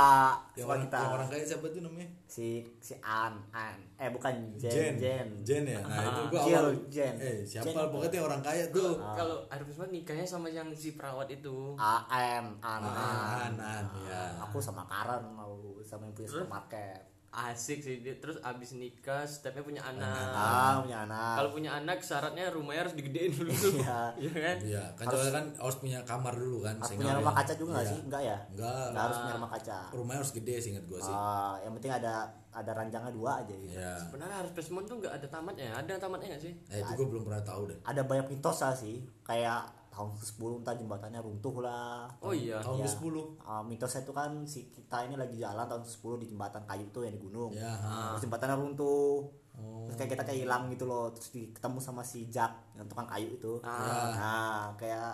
yang 0.53 0.65
suka 0.65 0.73
orang, 0.73 0.83
kita. 0.85 0.99
yang 0.99 1.15
orang 1.15 1.29
kaya 1.29 1.45
siapa 1.45 1.67
tuh 1.69 1.81
namanya? 1.85 2.09
Si 2.27 2.47
si 2.81 2.93
An 3.01 3.35
An. 3.53 3.77
Eh 4.01 4.09
bukan 4.09 4.35
Jen 4.57 4.73
Jen. 4.73 4.95
Jen, 4.99 5.29
Jen 5.45 5.65
ya? 5.69 5.81
Nah 5.85 6.03
itu 6.03 6.21
gue 6.33 6.41
Jill, 6.49 6.57
awal 6.57 6.69
Jen. 6.89 7.15
eh 7.21 7.37
siapa 7.45 7.69
Jen. 7.71 7.91
pokoknya 7.93 8.17
yang 8.17 8.27
orang 8.33 8.43
kaya 8.43 8.65
tuh. 8.73 8.91
Kalau 9.12 9.37
Harvest 9.53 9.79
Moon 9.79 9.91
nikahnya 9.93 10.27
sama 10.27 10.49
yang 10.49 10.69
si 10.73 10.97
perawat 10.97 11.29
itu. 11.29 11.77
A 11.77 12.03
An 12.09 12.57
An. 12.65 12.81
Ah, 12.83 13.47
Anan 13.53 13.85
ya. 14.09 14.41
Aku 14.49 14.59
sama 14.59 14.83
Karen 14.89 15.29
mau 15.29 15.77
sama 15.85 16.09
yang 16.09 16.15
punya 16.17 16.29
supermarket 16.33 17.12
Asik 17.33 17.81
sih 17.81 17.99
dia. 17.99 18.12
Terus 18.15 18.37
abis 18.39 18.71
nikah 18.73 19.25
stepnya 19.25 19.61
punya 19.61 19.81
anak. 19.81 20.12
ah 20.31 20.79
punya 20.79 21.03
anak 21.03 21.35
Kalau 21.35 21.51
punya 21.51 21.71
anak 21.73 21.99
syaratnya 21.99 22.47
rumahnya 22.49 22.85
harus 22.85 22.95
digedein 22.95 23.33
dulu. 23.33 23.49
Iya. 23.75 24.01
Iya 24.15 24.33
kan? 24.35 24.57
Iya, 24.61 24.85
kan 24.93 25.05
soalnya 25.09 25.33
kan 25.33 25.47
harus 25.59 25.77
punya 25.79 25.99
kamar 26.03 26.35
dulu 26.35 26.59
kan. 26.61 26.77
harus 26.77 26.93
punya 26.95 27.15
rumah 27.15 27.33
ya- 27.33 27.39
kaca 27.39 27.53
juga 27.55 27.71
nggak 27.73 27.83
Iya. 27.83 27.91
sih 27.91 28.01
enggak 28.03 28.23
ya 28.23 28.39
Enggak. 28.49 28.85
nggak 28.87 29.03
harus 29.03 29.17
punya 29.19 29.35
rumah 29.35 29.51
kaca 29.51 29.79
Rumahnya 29.91 30.19
harus 30.19 30.33
gede 30.35 30.55
sih 30.57 30.69
ingat 30.71 30.85
gue 30.87 31.01
sih. 31.01 31.15
ah 31.15 31.55
yang 31.59 31.73
penting 31.73 31.93
ada 31.95 32.15
ada 32.53 32.71
ranjangnya 32.71 33.11
dua 33.11 33.31
aja 33.41 33.55
gitu 33.55 33.73
Iya. 33.73 33.93
Sebenarnya 33.99 34.37
Harvest 34.39 34.71
Moon 34.71 34.85
tuh 34.85 34.97
nggak 34.99 35.12
ada 35.15 35.27
tamatnya. 35.27 35.73
Ada 35.73 35.93
tamatnya 35.97 36.29
nggak 36.31 36.43
sih? 36.43 36.53
Eh 36.69 36.79
itu 36.79 36.93
gue 36.93 37.07
belum 37.09 37.25
pernah 37.25 37.41
tahu 37.43 37.62
deh. 37.67 37.79
ada 37.83 38.03
banyak 38.03 38.27
mitos 38.29 38.59
lah 38.59 38.75
sih 38.75 39.01
kayak 39.23 39.65
tahun 39.93 40.17
ke-10 40.17 40.51
entah 40.57 40.75
jembatannya 40.75 41.21
runtuh 41.21 41.57
lah 41.61 42.09
Oh 42.19 42.33
iya. 42.33 42.57
Tahun 42.59 42.75
Iya. 42.75 42.89
ke-10. 42.89 43.15
Ah, 43.41 43.61
mitosnya 43.61 44.01
itu 44.01 44.11
kan 44.11 44.31
si 44.43 44.67
kita 44.67 45.05
ini 45.05 45.15
lagi 45.15 45.37
jalan 45.37 45.63
tahun 45.63 45.83
ke-10 45.83 46.13
di 46.17 46.27
jembatan 46.27 46.63
kayu 46.65 46.87
tuh 46.89 47.03
yang 47.05 47.13
di 47.13 47.21
gunung 47.21 47.53
Ya. 47.53 47.77
terus 48.11 48.25
jembatannya 48.25 48.57
runtuh 48.59 49.29
terus 49.85 49.97
kayak 49.97 50.11
kita 50.11 50.23
kayak 50.25 50.41
hilang 50.41 50.63
gitu 50.69 50.85
loh 50.85 51.13
terus 51.13 51.29
ketemu 51.29 51.79
sama 51.79 52.01
si 52.01 52.25
Jack 52.27 52.73
yang 52.73 52.89
tukang 52.89 53.05
kayu 53.05 53.29
itu 53.31 53.61
nah 53.63 54.73
kayak 54.75 55.13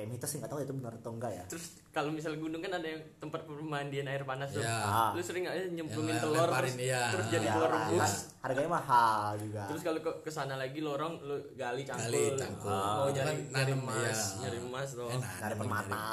kayak 0.00 0.08
mitos 0.08 0.32
sih 0.32 0.40
nggak 0.40 0.48
tahu 0.48 0.64
itu 0.64 0.72
benar 0.72 0.96
atau 0.96 1.12
enggak 1.12 1.32
ya 1.36 1.44
Terus 1.44 1.64
kalau 1.92 2.08
misal 2.08 2.32
gunung 2.40 2.64
kan 2.64 2.72
ada 2.72 2.88
yang 2.88 3.02
tempat 3.20 3.44
pemandian 3.44 4.06
air 4.08 4.24
panas 4.24 4.48
tuh. 4.48 4.64
Ya. 4.64 4.72
Ah. 4.80 5.10
Lu 5.12 5.20
sering 5.20 5.44
nggak 5.44 5.56
ya 5.60 5.64
nyemplungin 5.68 6.16
Yang 6.16 6.22
telur 6.24 6.48
lemparin, 6.48 6.72
terus, 6.72 6.86
iya. 6.88 7.02
terus 7.12 7.26
jadi 7.28 7.44
Ya, 7.44 7.52
telur 7.52 7.68
kan, 7.68 7.80
rebus. 7.84 8.12
harganya 8.40 8.70
mahal 8.72 9.30
juga 9.36 9.62
Terus 9.68 9.82
kalau 9.84 10.00
ke 10.00 10.12
ke 10.24 10.30
sana 10.32 10.54
lagi 10.56 10.80
lorong 10.80 11.14
lu 11.20 11.36
gali 11.52 11.82
cangkul. 11.84 12.08
Gali 12.08 12.24
cangkul. 12.32 12.72
Mau 12.72 13.04
Itu 13.04 13.20
nyari 13.20 13.28
kan 13.28 13.36
nyari 13.52 13.72
nanam, 13.76 13.84
emas, 13.84 14.18
iya. 14.32 14.38
nyari 14.40 14.58
emas 14.58 14.88
tuh. 14.96 15.08
Nanam, 15.12 15.58
permata 15.60 16.06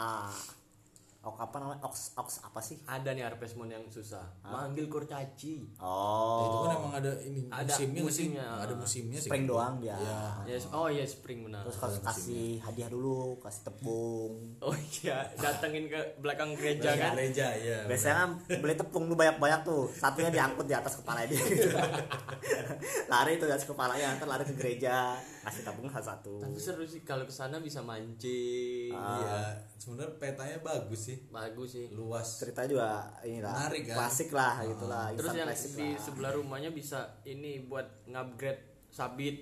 ok 1.27 1.37
apa 1.41 1.55
namanya 1.57 1.83
ox 1.83 2.15
ox 2.15 2.39
apa 2.39 2.57
sih 2.57 2.79
Ada 2.81 3.11
nih 3.11 3.21
Harvest 3.21 3.53
Moon 3.53 3.67
yang 3.67 3.83
susah. 3.85 4.23
Manggil 4.41 4.87
kurcaci. 4.87 5.75
oh 5.77 6.39
itu 6.41 6.57
kan 6.57 6.71
emang 6.73 6.93
ada 6.95 7.11
ini 7.19 7.41
Ada 7.47 7.67
musimnya, 7.69 7.99
sih? 7.99 8.05
musimnya. 8.07 8.47
Ada 8.57 8.73
musimnya 8.73 9.19
sih. 9.19 9.27
spring 9.27 9.43
doang 9.43 9.73
dia 9.77 9.95
Iya. 9.97 10.21
Yes. 10.47 10.63
Oh 10.71 10.87
iya 10.87 11.03
spring 11.03 11.43
benar. 11.43 11.61
terus 11.61 11.77
harus 11.77 11.99
kasih 11.99 12.59
hadiah 12.61 12.87
dulu 12.87 13.35
kasih 13.37 13.61
tepung 13.63 14.33
Oh 14.59 14.71
iya, 14.97 15.27
datengin 15.35 15.85
ke 15.85 15.99
belakang 16.17 16.55
gereja 16.55 16.95
kan. 16.95 17.11
Gereja 17.13 17.47
ya. 17.53 17.79
biasanya 17.85 18.15
kan 18.17 18.29
beli 18.57 18.73
tepung 18.73 19.03
lu 19.05 19.13
banyak-banyak 19.13 19.59
tuh 19.61 19.91
satunya 19.91 20.31
diangkut 20.31 20.63
di 20.63 20.73
atas 20.73 20.95
kepala 20.95 21.23
dia 21.23 21.35
gitu. 21.39 21.75
lari 23.11 23.35
tuh 23.35 23.45
di 23.45 23.53
atas 23.53 23.65
kepalanya 23.65 24.15
ntar 24.15 24.27
lari 24.27 24.43
ke 24.43 24.53
gereja 24.53 25.15
kasih 25.43 25.63
tepung 25.63 25.87
satu-satu 25.87 26.39
Tapi 26.39 26.57
seru 26.57 26.83
sih 26.83 27.01
kalau 27.01 27.23
ke 27.23 27.31
sana 27.31 27.57
bisa 27.57 27.79
mancing. 27.79 28.91
Iya, 28.91 29.39
sebenarnya 29.77 30.15
petanya 30.17 30.57
bagus 30.59 31.07
sih. 31.07 31.16
Bagus 31.27 31.69
sih. 31.73 31.87
Luas. 31.89 32.27
cerita 32.37 32.63
juga 32.63 32.87
inilah 33.21 33.51
Menarik, 33.51 33.83
kan? 33.85 33.95
klasik 33.97 34.29
lah 34.29 34.61
gitu 34.61 34.85
lah 34.85 35.09
Terus 35.09 35.19
instant 35.23 35.37
yang 35.37 35.47
klasik 35.47 35.71
di 35.73 35.87
lah. 35.87 35.99
sebelah 35.99 36.31
rumahnya 36.33 36.69
bisa 36.69 36.99
ini 37.23 37.51
buat 37.63 37.85
ngupgrade 38.05 38.61
sabit. 38.87 39.35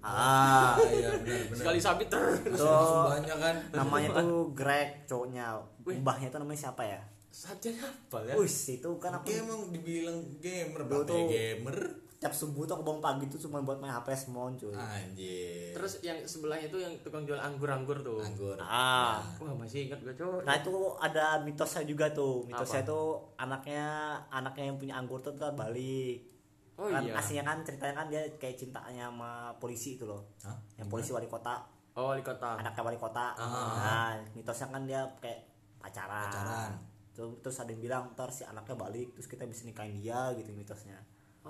ah 0.00 0.72
Ah, 0.72 0.74
iya 0.88 1.12
benar 1.14 1.44
benar. 1.44 1.58
Sekali 1.60 1.78
sabit 1.78 2.08
ter. 2.08 2.22
Banyak 2.56 3.36
kan. 3.36 3.56
namanya 3.70 4.08
tuh 4.16 4.48
Greg 4.50 5.04
cowoknya 5.04 5.60
mbahnya 5.82 6.28
tuh 6.28 6.38
namanya 6.38 6.60
siapa 6.62 6.82
ya 6.82 7.00
Sajanya 7.30 7.86
apa 7.86 8.18
ya? 8.24 8.34
Wih 8.34 8.48
itu 8.48 8.90
kan 8.96 9.12
aku 9.12 9.22
Oke 9.22 9.34
emang 9.38 9.60
dibilang 9.70 10.18
gamer, 10.38 10.82
Bapak 10.82 11.06
tuh- 11.06 11.28
gamer. 11.28 11.78
Tiap 12.20 12.36
subuh 12.36 12.68
tuh 12.68 12.76
aku 12.76 12.84
bangun 12.84 13.00
pagi 13.00 13.24
tuh 13.32 13.40
cuma 13.40 13.64
buat 13.64 13.80
main 13.80 13.96
HP 13.96 14.12
Smon 14.12 14.52
cuy 14.52 14.76
Anjir. 14.76 15.72
Terus 15.72 16.04
yang 16.04 16.20
sebelahnya 16.20 16.68
itu 16.68 16.76
yang 16.76 16.92
tukang 17.00 17.24
jual 17.24 17.40
anggur-anggur 17.40 17.96
tuh. 18.04 18.20
anggur. 18.20 18.60
ah 18.60 19.24
Wah 19.40 19.56
masih 19.56 19.88
ingat 19.88 20.04
gue 20.04 20.12
cowok. 20.12 20.44
Nah 20.44 20.60
itu 20.60 20.74
ada 21.00 21.40
mitosnya 21.40 21.88
juga 21.88 22.12
tuh 22.12 22.44
Mitosnya 22.44 22.84
tuh 22.84 23.24
anaknya 23.40 24.20
Anaknya 24.28 24.68
yang 24.68 24.76
punya 24.76 25.00
anggur 25.00 25.24
tuh 25.24 25.32
ntar 25.32 25.56
balik 25.56 26.28
Oh 26.76 26.92
kan 26.92 27.00
iya. 27.00 27.16
aslinya 27.16 27.40
kan 27.40 27.64
ceritanya 27.64 27.94
kan 28.04 28.06
dia 28.12 28.22
kayak 28.36 28.56
cintanya 28.60 29.08
sama 29.08 29.56
polisi 29.56 29.96
itu 29.96 30.04
loh 30.04 30.20
Hah? 30.44 30.60
Yang 30.76 30.88
polisi 30.92 31.10
wali 31.16 31.24
kota 31.24 31.56
Oh 31.96 32.12
wali 32.12 32.20
kota. 32.20 32.60
Anaknya 32.60 32.84
wali 32.84 33.00
kota 33.00 33.32
Nah 33.80 34.12
mitosnya 34.36 34.68
kan 34.68 34.84
dia 34.84 35.00
kayak 35.24 35.40
pacaran, 35.80 36.28
Pacaran. 36.28 36.72
Terus, 37.16 37.32
terus 37.40 37.56
ada 37.64 37.72
yang 37.72 37.80
bilang 37.80 38.02
ntar 38.12 38.28
si 38.28 38.44
anaknya 38.44 38.76
balik 38.76 39.16
Terus 39.16 39.24
kita 39.24 39.48
bisa 39.48 39.64
nikahin 39.64 40.04
dia 40.04 40.36
gitu 40.36 40.52
mitosnya 40.52 41.00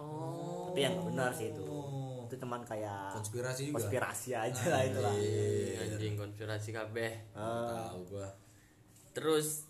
Oh. 0.01 0.73
Tapi 0.73 0.81
yang 0.81 0.97
nggak 0.97 1.07
benar 1.07 1.31
sih 1.31 1.53
itu 1.53 1.63
Oh. 1.63 2.25
Itu 2.25 2.39
cuman 2.39 2.63
kayak 2.63 3.11
Konspirasi 3.13 3.69
juga. 3.69 3.77
konspirasi 3.83 4.31
aja 4.33 4.65
lah 4.71 4.83
itu 4.83 4.99
lah 4.99 5.15
Anjing 5.81 6.15
konspirasi 6.15 6.69
kabeh. 6.71 7.13
Tahu 7.35 8.01
gua. 8.09 8.29
Terus 9.11 9.67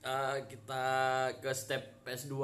eh, 0.00 0.36
kita 0.44 0.84
ke 1.38 1.48
step 1.50 2.02
PS2. 2.02 2.34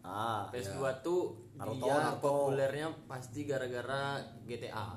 Ah, 0.00 0.48
PS2 0.48 0.80
tuh 1.00 1.36
Naruto, 1.54 1.84
dia 1.84 1.92
Naruto. 1.92 2.22
populernya 2.22 2.86
pasti 3.04 3.44
gara-gara 3.44 4.16
GTA. 4.46 4.96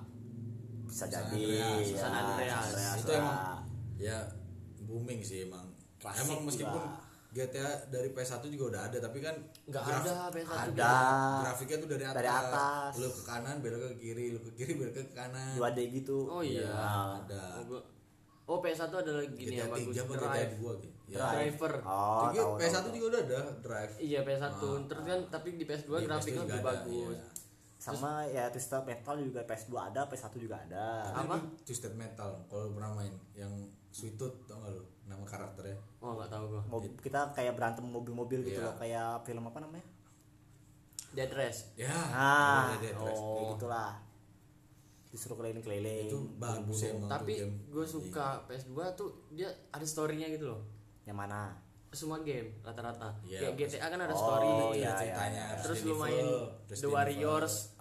bisa 0.84 1.10
San 1.10 1.10
jadi 1.10 1.42
Andreas, 1.42 1.82
ya, 1.84 1.98
San 1.98 2.14
Andreas. 2.14 2.66
San 2.70 2.98
Itu 3.02 3.12
emang 3.12 3.40
ya 3.98 4.18
booming 4.80 5.20
sih 5.20 5.44
emang. 5.44 5.66
Klasik 5.98 6.30
emang 6.30 6.40
meskipun 6.46 6.80
juga. 6.80 7.03
GTA 7.34 7.66
dari 7.90 8.10
PS1 8.10 8.46
juga 8.48 8.66
udah 8.70 8.82
ada 8.86 8.98
tapi 9.00 9.18
kan 9.18 9.34
Nggak 9.66 9.82
ada 9.82 10.30
PS1 10.30 10.54
ada 10.70 10.94
grafiknya 11.42 11.78
tuh 11.78 11.90
dari 11.90 12.04
atas. 12.04 12.16
Dari 12.16 12.30
atas. 12.30 12.92
Lu 12.96 13.08
ke 13.10 13.22
kanan 13.24 13.56
belok 13.58 13.80
ke 13.84 13.92
kiri, 14.00 14.26
lu 14.30 14.40
ke 14.40 14.52
kiri 14.54 14.74
belok 14.76 14.94
ke 14.94 15.04
kanan. 15.12 15.58
2D 15.58 15.80
gitu 15.92 16.30
Oh 16.30 16.40
iya. 16.40 16.70
Ada. 17.20 17.44
Oh, 17.58 17.64
gua- 17.68 17.86
Oh 18.44 18.60
PS1 18.60 18.92
ada 18.92 19.12
lagi 19.18 19.40
nih 19.40 19.56
yang 19.58 19.72
bagus 19.72 19.88
3 19.90 20.04
apa 20.04 20.14
GTA 20.14 20.28
Drive. 20.28 20.54
2 20.54 20.84
gitu. 20.84 20.98
Ya. 21.04 21.18
Driver. 21.26 21.74
oh 21.82 22.22
Jadi 22.24 22.38
tahu, 22.38 22.52
PS1 22.56 22.76
tahu, 22.78 22.92
juga 22.94 23.06
udah 23.08 23.22
ada 23.24 23.40
Drive. 23.58 23.94
Iya 23.98 24.20
PS1. 24.22 24.52
Terus 24.86 25.04
kan 25.04 25.20
tapi 25.28 25.50
di 25.54 25.64
PS2 25.64 25.90
Di 25.90 25.96
PS2 25.98 26.06
grafiknya 26.06 26.42
lebih 26.44 26.54
ada, 26.56 26.70
bagus. 26.70 27.16
iya. 27.16 27.28
sama 27.76 28.24
ya 28.24 28.48
Twisted 28.48 28.80
Metal 28.82 29.16
juga 29.18 29.44
PS2 29.44 29.72
ada 29.76 30.08
PS1 30.08 30.32
juga 30.40 30.56
ada 30.58 31.04
Apa? 31.14 31.36
Twisted 31.68 31.92
Metal 31.94 32.32
kalau 32.48 32.72
pernah 32.72 32.94
main 32.94 33.12
yang 33.34 33.52
Sweet 33.90 34.16
Tooth 34.16 34.48
tau 34.48 34.56
gak 34.58 34.72
lu 34.72 34.80
nama 35.04 35.23
karakternya 35.34 35.78
Oh 35.98 36.14
nggak 36.14 36.30
tahu 36.30 36.44
gua. 36.48 36.62
Mob- 36.68 37.00
kita 37.00 37.32
kayak 37.32 37.54
berantem 37.54 37.86
mobil-mobil 37.86 38.40
gitu 38.42 38.58
Iya. 38.58 38.66
loh 38.66 38.76
kayak 38.76 39.24
film 39.24 39.44
apa 39.44 39.60
namanya 39.60 39.86
Dead 41.12 41.30
Race. 41.30 41.74
ya 41.76 41.90
ah 42.10 42.70
ada 42.70 42.78
Dead 42.80 42.94
Race. 42.96 43.18
kayak 43.20 43.48
gitulah 43.56 43.92
disuruh 45.08 45.38
keliling-keliling 45.38 46.08
itu 46.08 46.18
bagus 46.36 46.80
emang 46.84 47.06
Tapi 47.08 47.34
gue 47.64 47.86
suka 47.88 48.42
PS2 48.44 48.74
tuh 48.94 49.10
dia 49.30 49.46
ada 49.70 49.84
storynya 49.84 50.26
gitu 50.28 50.48
loh. 50.48 50.62
yang 51.04 51.14
mana 51.16 51.54
Semua 51.92 52.18
game 52.20 52.50
rata-rata. 52.60 53.14
Iya, 53.22 53.54
Kayak 53.54 53.70
GTA 53.70 53.88
kan 53.88 54.02
ada 54.02 54.10
Oh, 54.10 54.18
story. 54.18 54.50
iya, 54.74 54.90
Ada 54.90 54.98
ceritanya 54.98 55.46
Terus 55.62 55.80
lu 55.84 55.94
main 55.96 56.26
The 56.68 56.88
Warriors. 56.88 57.73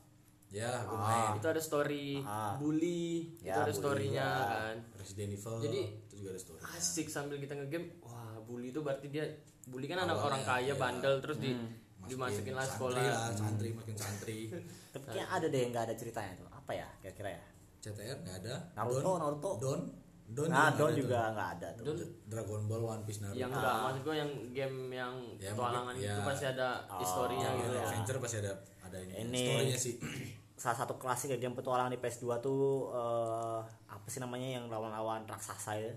Ya 0.53 0.69
gue 0.83 0.93
main 0.95 1.33
itu 1.35 1.49
ada 1.49 1.57
story 1.59 2.21
Ah. 2.21 2.53
bully 2.55 3.33
itu 3.35 3.43
Ya, 3.43 3.57
ada 3.57 3.67
bully, 3.67 3.81
storynya 3.81 4.21
ya. 4.23 4.45
kan. 4.47 4.77
Resident 4.95 5.31
Evil 5.33 5.57
Jadi- 5.59 5.87
itu 6.03 6.15
juga 6.15 6.29
ada 6.31 6.41
story 6.41 6.61
asik 6.71 7.07
sambil 7.09 7.37
kita 7.37 7.53
ngegame 7.55 7.97
wah 7.99 8.37
bully 8.38 8.69
itu 8.69 8.79
berarti 8.79 9.09
dia 9.09 9.25
bully 9.65 9.87
kan 9.87 10.03
anak 10.03 10.15
orang 10.15 10.43
kaya 10.43 10.61
iya. 10.67 10.75
bandel 10.75 11.19
terus 11.19 11.38
di 11.38 11.57
dimasukin 12.03 12.53
lah 12.53 12.67
sekolah. 12.67 12.99
santri 12.99 13.09
lah 13.09 13.33
santri 13.33 13.69
makin 13.73 13.97
santri. 13.97 14.38
Tapi 14.93 15.05
kayak 15.09 15.29
ada 15.31 15.47
deh 15.47 15.59
yang 15.59 15.71
nggak 15.71 15.85
ada 15.87 15.95
ceritanya 15.95 16.33
tuh. 16.37 16.49
Apa 16.53 16.73
ya 16.75 16.88
kira-kira 16.99 17.31
ya? 17.33 17.45
CTR 17.81 18.19
nggak 18.21 18.37
ada. 18.43 18.55
Naruto, 18.75 19.01
Don, 19.01 19.19
Naruto. 19.19 19.51
Don? 19.57 19.81
Don 20.29 20.49
nah 20.49 20.69
nggak 20.69 20.77
Don 20.77 20.88
ada 20.88 20.99
juga 20.99 21.19
nggak 21.31 21.49
ada 21.53 21.69
tuh. 21.73 21.85
Don? 21.87 21.97
Dragon 22.27 22.61
Ball 22.67 22.83
One 22.85 23.03
Piece 23.03 23.21
Naruto. 23.21 23.38
Yang 23.38 23.51
enggak 23.53 23.75
maksud 23.79 24.01
gue 24.03 24.15
yang 24.19 24.31
game 24.53 24.77
yang 24.93 25.15
Ya, 25.38 25.51
petualangan 25.51 25.95
mungkin, 25.95 26.05
itu 26.05 26.12
ya. 26.12 26.27
pasti 26.27 26.45
ada 26.47 26.69
historinya 26.93 27.49
Game 27.49 27.61
gitu 27.62 27.73
ya. 27.73 27.83
adventure 27.83 28.19
pasti 28.19 28.37
ada 28.38 28.53
ada 28.83 28.99
ini, 28.99 29.12
Ini- 29.17 29.47
storynya 29.47 29.79
sih 29.81 29.95
salah 30.57 30.79
satu 30.79 30.95
klasik 31.01 31.35
ya 31.35 31.38
game 31.41 31.57
petualangan 31.59 31.91
di 31.91 31.99
PS2 31.99 32.27
tuh 32.45 32.93
eh, 32.95 33.61
apa 33.88 34.07
sih 34.07 34.21
namanya 34.23 34.61
yang 34.61 34.71
lawan-lawan 34.71 35.27
raksasa 35.27 35.79
ya 35.81 35.93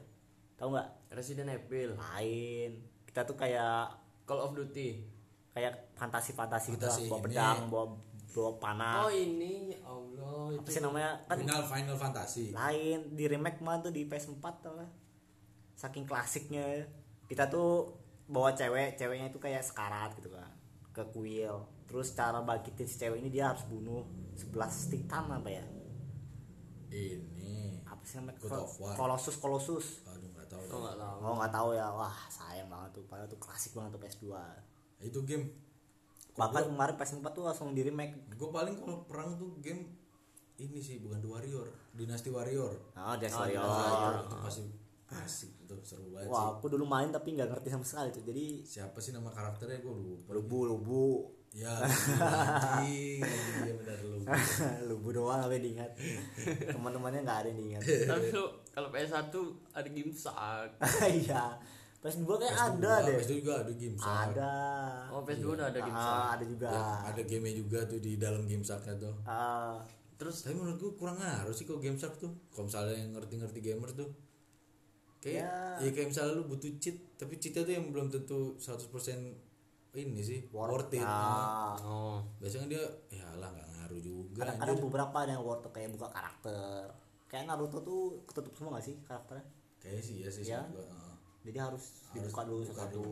tahu 0.56 0.76
nggak? 0.76 0.90
Resident 1.16 1.52
Evil. 1.52 1.96
Lain. 1.96 2.72
Kita 3.04 3.28
tuh 3.28 3.36
kayak 3.36 3.92
Call 4.24 4.42
of 4.42 4.56
Duty. 4.56 5.04
Kayak 5.56 5.96
fantasi-fantasi 5.96 6.76
gitu 6.76 6.84
lah 6.84 6.92
Fantasi, 6.92 7.08
bawa 7.08 7.20
pedang 7.24 7.60
bawa 7.72 7.86
bawa 8.36 8.52
panah. 8.60 9.08
Oh 9.08 9.12
ini. 9.12 9.72
Ya 9.72 9.80
Allah 9.88 10.60
apa 10.60 10.68
itu 10.68 10.70
sih 10.72 10.82
namanya? 10.84 11.12
Kan 11.28 11.38
Final 11.44 11.64
Final 11.64 11.98
Fantasy. 12.00 12.46
Lain. 12.52 13.00
Di 13.16 13.26
remake 13.28 13.60
malah 13.64 13.80
tuh 13.84 13.94
di 13.96 14.08
PS4 14.08 14.46
tuh 14.64 14.76
lah. 14.76 14.90
saking 15.76 16.08
klasiknya. 16.08 16.88
Kita 17.28 17.52
tuh 17.52 17.92
bawa 18.32 18.56
cewek 18.56 18.96
ceweknya 18.96 19.28
itu 19.28 19.38
kayak 19.44 19.60
sekarat 19.60 20.16
gitu 20.16 20.32
kan 20.32 20.48
ke 20.96 21.04
kuil. 21.12 21.68
Terus 21.86 22.16
cara 22.16 22.40
bangkitin 22.40 22.88
si 22.88 22.96
cewek 22.96 23.20
ini 23.20 23.28
dia 23.28 23.52
harus 23.52 23.68
bunuh 23.68 24.08
11 24.36 24.92
titan 24.92 25.26
apa 25.32 25.50
ya? 25.50 25.64
Ini. 26.92 27.82
Apa 27.84 28.04
sih 28.04 28.20
namanya. 28.20 28.40
Colossus 28.96 29.36
Colossus. 29.36 30.06
Aduh 30.06 30.30
nggak 30.32 30.48
tahu. 30.48 30.62
Oh 30.72 30.80
nggak 30.84 30.98
tahu? 31.00 31.16
Oh 31.24 31.34
nggak 31.40 31.54
tahu 31.54 31.70
ya. 31.74 31.88
Wah 31.90 32.18
sayang 32.28 32.68
banget 32.68 32.90
tuh. 32.96 33.04
Padahal 33.08 33.28
tuh 33.28 33.40
klasik 33.40 33.72
banget 33.74 33.96
tuh 33.96 34.02
PS2 34.02 34.26
itu 35.04 35.20
game 35.28 35.46
bahkan 36.36 36.68
kemarin 36.68 36.96
PS4 36.96 37.28
tuh 37.32 37.44
langsung 37.44 37.72
di 37.72 37.84
remake. 37.84 38.16
Gue 38.36 38.52
paling 38.52 38.76
kalau 38.80 39.04
perang 39.08 39.36
tuh 39.36 39.56
game 39.60 39.88
ini 40.56 40.80
sih 40.80 41.04
bukan 41.04 41.20
The 41.20 41.28
Warrior 41.28 41.68
Dynasty 41.92 42.32
Warrior. 42.32 42.74
Oh 42.96 43.16
Death 43.20 43.36
Oh, 43.36 43.44
Warrior. 43.44 43.60
Warrior. 43.60 44.14
Itu 44.24 44.36
pasti 44.40 44.62
asik 45.06 45.54
itu 45.62 45.76
seru 45.86 46.10
banget 46.10 46.34
wah 46.34 46.58
aku 46.58 46.66
dulu 46.66 46.86
main 46.90 47.14
tapi 47.14 47.38
nggak 47.38 47.46
ngerti 47.54 47.70
sama 47.70 47.86
sekali 47.86 48.10
tuh 48.10 48.26
jadi 48.26 48.46
siapa 48.66 48.98
sih 48.98 49.14
nama 49.14 49.30
karakternya? 49.30 49.78
Gue 49.86 49.94
lupa. 49.94 50.30
Lubu 50.34 50.60
lubu. 50.66 51.06
Ya 51.56 51.72
anjing 51.72 53.24
iya 53.64 53.74
benar 53.80 53.96
lupa 54.04 54.36
lubu 54.92 55.08
doang 55.16 55.40
apa 55.40 55.54
yang 55.56 55.64
diingat. 55.64 55.92
Teman-temannya 56.74 57.24
nggak 57.24 57.40
ada 57.46 57.48
yang 57.48 57.60
diingat. 57.62 57.82
Tapi 57.86 58.28
lu 58.34 58.46
kalau 58.74 58.90
PS1 58.92 59.32
ada 59.72 59.90
game 59.94 60.12
sak 60.12 60.68
iya 61.24 61.56
PS2 62.06 62.30
kayak 62.38 62.54
ada 62.54 62.70
PS2 62.70 62.86
deh 62.86 63.16
PS2 63.18 63.34
juga 63.42 63.54
ada 63.66 63.74
game 63.74 63.98
Shark. 63.98 64.26
ada. 64.30 64.54
Oh 65.10 65.22
PS2 65.26 65.48
udah 65.58 65.68
ada 65.74 65.80
game 65.80 65.98
sak 65.98 66.14
ah, 66.14 66.28
ada 66.36 66.46
juga. 66.46 66.68
Ya, 66.70 66.86
ada 67.10 67.22
game 67.26 67.50
juga 67.56 67.80
tuh 67.90 68.00
di 68.04 68.12
dalam 68.20 68.42
game 68.46 68.62
Sharknya 68.62 68.94
tuh. 69.00 69.16
Ah, 69.26 69.80
terus 70.20 70.46
tapi 70.46 70.54
menurut 70.54 70.78
gue 70.78 70.92
kurang 71.00 71.18
ngaruh 71.18 71.56
sih 71.56 71.66
kok 71.66 71.82
game 71.82 71.98
Shark 71.98 72.20
tuh. 72.22 72.30
Kalau 72.54 72.70
misalnya 72.70 72.94
yang 72.94 73.16
ngerti-ngerti 73.16 73.60
gamer 73.64 73.90
tuh 73.96 74.10
kayak 75.26 75.42
Ya. 75.42 75.82
ya. 75.82 75.90
kayak 75.90 76.08
misalnya 76.14 76.38
lu 76.38 76.46
butuh 76.46 76.70
cheat 76.78 77.18
tapi 77.18 77.34
cheatnya 77.36 77.66
tuh 77.66 77.74
yang 77.74 77.90
belum 77.90 78.08
tentu 78.08 78.54
100% 78.56 78.94
ini 79.96 80.22
sih 80.22 80.40
worth, 80.52 80.92
it 80.92 81.02
ah, 81.02 81.74
oh 81.82 82.20
biasanya 82.38 82.68
dia 82.70 82.84
ya 83.10 83.26
lah 83.40 83.50
nggak 83.50 83.68
ngaruh 83.74 84.00
juga 84.00 84.44
ada, 84.46 84.54
ada 84.62 84.74
beberapa 84.78 85.16
ada 85.18 85.32
yang 85.34 85.42
worth 85.42 85.66
it, 85.66 85.72
kayak 85.74 85.90
buka 85.96 86.12
karakter 86.12 86.92
kayak 87.26 87.48
Naruto 87.48 87.80
tuh 87.82 88.22
ketutup 88.28 88.54
semua 88.54 88.78
gak 88.78 88.86
sih 88.86 88.96
karakternya 89.02 89.46
kayaknya 89.82 90.04
sih 90.04 90.16
ya 90.22 90.30
sih 90.30 90.44
Ya. 90.46 90.62
jadi 91.42 91.58
harus 91.64 92.06
dibuka 92.12 92.42
dulu 92.44 92.62
satu. 92.62 93.04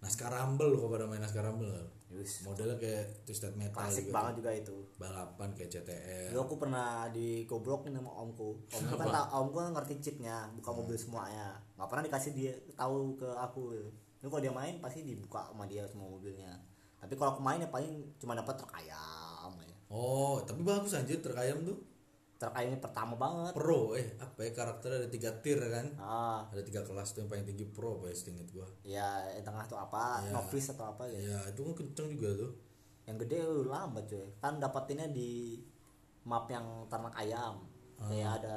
Naskah 0.00 0.32
Rumble 0.32 0.80
kok 0.80 0.88
pada 0.88 1.04
main 1.04 1.20
Naskah 1.20 1.44
Rumble? 1.44 2.00
Yus, 2.10 2.42
modelnya 2.42 2.74
kayak 2.74 3.22
Twisted 3.22 3.54
Metal 3.54 3.86
klasik 3.86 4.10
juga 4.10 4.16
banget 4.18 4.34
juga 4.42 4.50
itu 4.50 4.76
balapan 4.98 5.48
kayak 5.54 5.70
CTR 5.70 6.34
Dulu 6.34 6.40
aku 6.42 6.56
pernah 6.58 7.06
digobrokin 7.14 7.94
sama 7.94 8.10
omku. 8.10 8.58
Omku 8.66 8.94
kan 8.98 9.06
tak, 9.06 9.26
omku 9.30 9.56
kan 9.62 9.70
ngerti 9.78 9.94
chipnya, 10.02 10.50
buka 10.58 10.74
mobil 10.74 10.98
semuanya. 10.98 11.54
Gak 11.78 11.86
pernah 11.86 12.02
dikasih 12.10 12.32
dia 12.34 12.52
tahu 12.74 13.14
ke 13.14 13.30
aku. 13.30 13.78
Ini 14.18 14.26
kalau 14.26 14.42
dia 14.42 14.50
main 14.50 14.82
pasti 14.82 15.06
dibuka 15.06 15.46
sama 15.54 15.70
dia 15.70 15.86
semua 15.86 16.10
mobilnya. 16.10 16.58
Tapi 16.98 17.14
kalau 17.14 17.38
aku 17.38 17.46
main 17.46 17.62
ya 17.62 17.70
paling 17.70 18.10
cuma 18.18 18.34
dapat 18.34 18.58
truk 18.58 18.74
ayam 18.76 19.52
ya. 19.64 19.76
oh 19.90 20.38
tapi 20.44 20.60
bagus 20.62 20.94
anjir 20.94 21.18
terkayam 21.18 21.64
tuh 21.64 21.78
Truk 22.40 22.56
ayamnya 22.56 22.80
pertama 22.80 23.14
banget. 23.14 23.52
pro 23.52 23.92
eh 23.92 24.16
apa 24.16 24.40
ya 24.40 24.50
karakter 24.50 24.88
ada 24.90 25.04
tiga 25.06 25.28
tier 25.38 25.60
kan 25.60 25.84
Ah, 25.94 26.40
ada 26.48 26.64
tiga 26.64 26.80
kelas 26.80 27.12
tuh 27.12 27.20
yang 27.20 27.28
paling 27.28 27.44
tinggi 27.44 27.68
pro 27.68 28.00
apa 28.00 28.08
ya 28.08 28.16
setingkat 28.16 28.48
gua 28.50 28.64
ya 28.80 29.08
yang 29.30 29.44
tengah 29.44 29.68
tuh 29.68 29.76
apa? 29.76 30.24
Iya. 30.24 30.32
Novice 30.32 30.72
atau 30.72 30.88
apa 30.88 31.04
ya? 31.04 31.20
ya 31.20 31.38
itu 31.46 31.60
kan 31.60 31.74
kenceng 31.76 32.08
juga 32.10 32.30
tuh 32.34 32.52
Yang 33.04 33.16
gede 33.22 33.36
uh, 33.42 33.64
lambat 33.66 34.04
cuy. 34.06 34.24
Kan 34.38 34.56
dapatinnya 34.56 35.06
di 35.06 35.60
map 36.22 36.46
yang 36.46 36.64
ternak 36.86 37.12
ayam. 37.14 37.60
Kayak 37.98 38.40
ada 38.40 38.56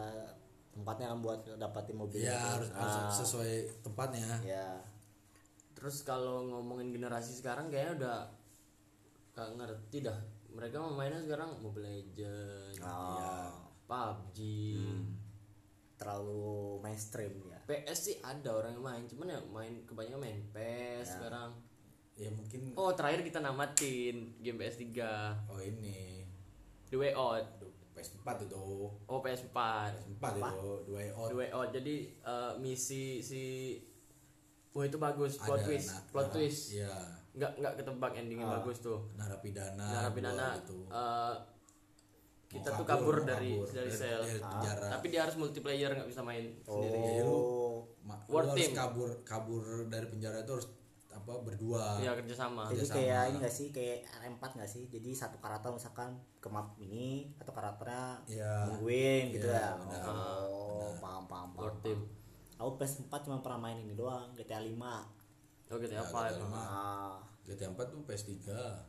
tempatnya 0.72 1.12
kan 1.12 1.20
buat 1.20 1.40
dapatin 1.54 1.94
mobil. 1.94 2.24
ya 2.24 2.40
harus, 2.56 2.72
harus 2.72 3.20
sesuai 3.20 3.52
tempatnya 3.84 4.26
Ya. 4.42 4.80
terus 5.74 6.02
kalau 6.02 6.42
ngomongin 6.46 6.90
generasi 6.90 7.36
sekarang 7.36 7.68
kayaknya 7.68 7.94
udah 8.00 8.20
gak 9.34 9.50
ngerti 9.54 9.98
dah 10.02 10.16
mereka 10.50 10.80
mau 10.80 10.94
mainnya 10.94 11.20
sekarang 11.20 11.60
Mobile 11.60 11.92
Legends 11.92 12.80
Oh. 12.80 13.63
PUBG 13.86 14.38
terlalu 15.96 16.82
mainstream 16.82 17.34
ya. 17.48 17.60
PS 17.64 18.00
sih 18.02 18.16
ada 18.20 18.50
orang 18.52 18.76
yang 18.76 18.84
main 18.84 19.04
cuman 19.08 19.28
ya 19.30 19.40
main 19.48 19.74
kebanyakan 19.86 20.20
main 20.20 20.40
PS 20.52 21.20
sekarang. 21.20 21.52
Ya 22.14 22.30
mungkin 22.30 22.76
oh 22.76 22.92
terakhir 22.94 23.24
kita 23.24 23.40
namatin 23.40 24.36
game 24.38 24.60
PS3 24.60 24.86
oh 25.48 25.60
ini. 25.60 26.28
The 26.92 26.98
Way 27.00 27.14
Out. 27.16 27.46
Aduh, 27.58 27.74
PS4 27.94 28.28
itu 28.44 28.58
oh 29.06 29.20
PS4 29.20 29.58
PS4 30.20 30.24
itu 30.36 30.70
dua 30.86 31.02
out. 31.16 31.30
The 31.32 31.38
Way 31.38 31.50
Out. 31.50 31.70
Jadi 31.72 31.96
eh, 32.14 32.52
misi 32.60 33.24
si 33.24 33.44
Wah 34.74 34.90
itu 34.90 34.98
bagus. 34.98 35.38
Plot 35.38 35.62
Ada 35.62 35.66
twist. 35.70 35.90
na- 35.90 36.04
plot 36.10 36.28
na- 36.28 36.34
twist. 36.34 36.62
Iya. 36.74 36.94
Nggak 37.34 37.52
nggak 37.62 37.74
ketebak 37.78 38.12
endingnya 38.14 38.48
bagus 38.60 38.78
tuh. 38.82 39.00
narapidana 39.14 39.86
narapidana. 39.86 40.58
gitu 40.60 40.86
eh, 40.90 41.34
kita 42.54 42.70
Mau 42.70 42.78
tuh 42.78 42.86
kabur, 42.86 43.16
dari 43.20 43.52
kabur. 43.56 43.68
dari 43.68 43.90
sel. 43.92 44.22
dari 44.22 44.40
penjara. 44.40 44.88
Tapi 44.92 45.06
dia 45.08 45.22
harus 45.22 45.36
multiplayer 45.36 45.90
nggak 45.92 46.06
bisa 46.08 46.22
main 46.22 46.44
sendiri. 46.62 46.98
Ya, 47.12 47.24
lu, 47.24 47.34
Oh, 47.34 47.76
War 48.28 48.46
harus 48.46 48.56
team. 48.56 48.72
kabur 48.72 49.10
kabur 49.24 49.64
dari 49.88 50.06
penjara 50.06 50.40
itu 50.40 50.54
harus 50.54 50.68
apa 51.10 51.34
berdua. 51.40 51.98
Ya 52.00 52.14
kerjasama. 52.14 52.68
Jadi 52.68 52.78
kerjasama. 52.80 52.98
kayak 52.98 53.22
ini 53.24 53.38
gak 53.40 53.54
sih? 53.54 53.68
Kayak 53.70 53.98
R4 54.20 54.44
gak 54.56 54.68
sih? 54.68 54.84
Jadi 54.88 55.10
satu 55.12 55.38
karakter 55.38 55.70
misalkan 55.70 56.10
ke 56.36 56.48
map 56.48 56.74
ini 56.78 57.30
atau 57.38 57.50
karakternya 57.50 58.06
Iya. 58.28 58.54
nungguin 58.68 59.24
gitu 59.32 59.46
Iya, 59.46 59.62
ya. 59.64 59.70
benar. 59.76 60.02
oh 60.44 60.90
paham 60.96 61.24
paham 61.24 61.50
paham, 61.52 61.64
War 61.64 61.74
team. 61.80 62.00
aku 62.56 62.70
PS4 62.76 63.14
cuma 63.24 63.40
pernah 63.40 63.60
main 63.62 63.78
ini 63.78 63.94
doang 63.94 64.34
GTA 64.34 64.60
5 64.60 64.74
oh 65.66 65.78
gitu 65.78 65.92
Ya, 65.92 66.02
apa 66.02 66.20
GTA 66.24 66.34
emang? 66.36 66.42
lima. 66.44 66.62
ah. 66.62 67.16
GTA 67.44 67.68
4 67.68 67.88
tuh 67.88 68.00
PS3 68.04 68.34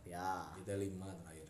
ya 0.04 0.28
GTA 0.56 0.76
5 0.76 0.90
terakhir 1.18 1.43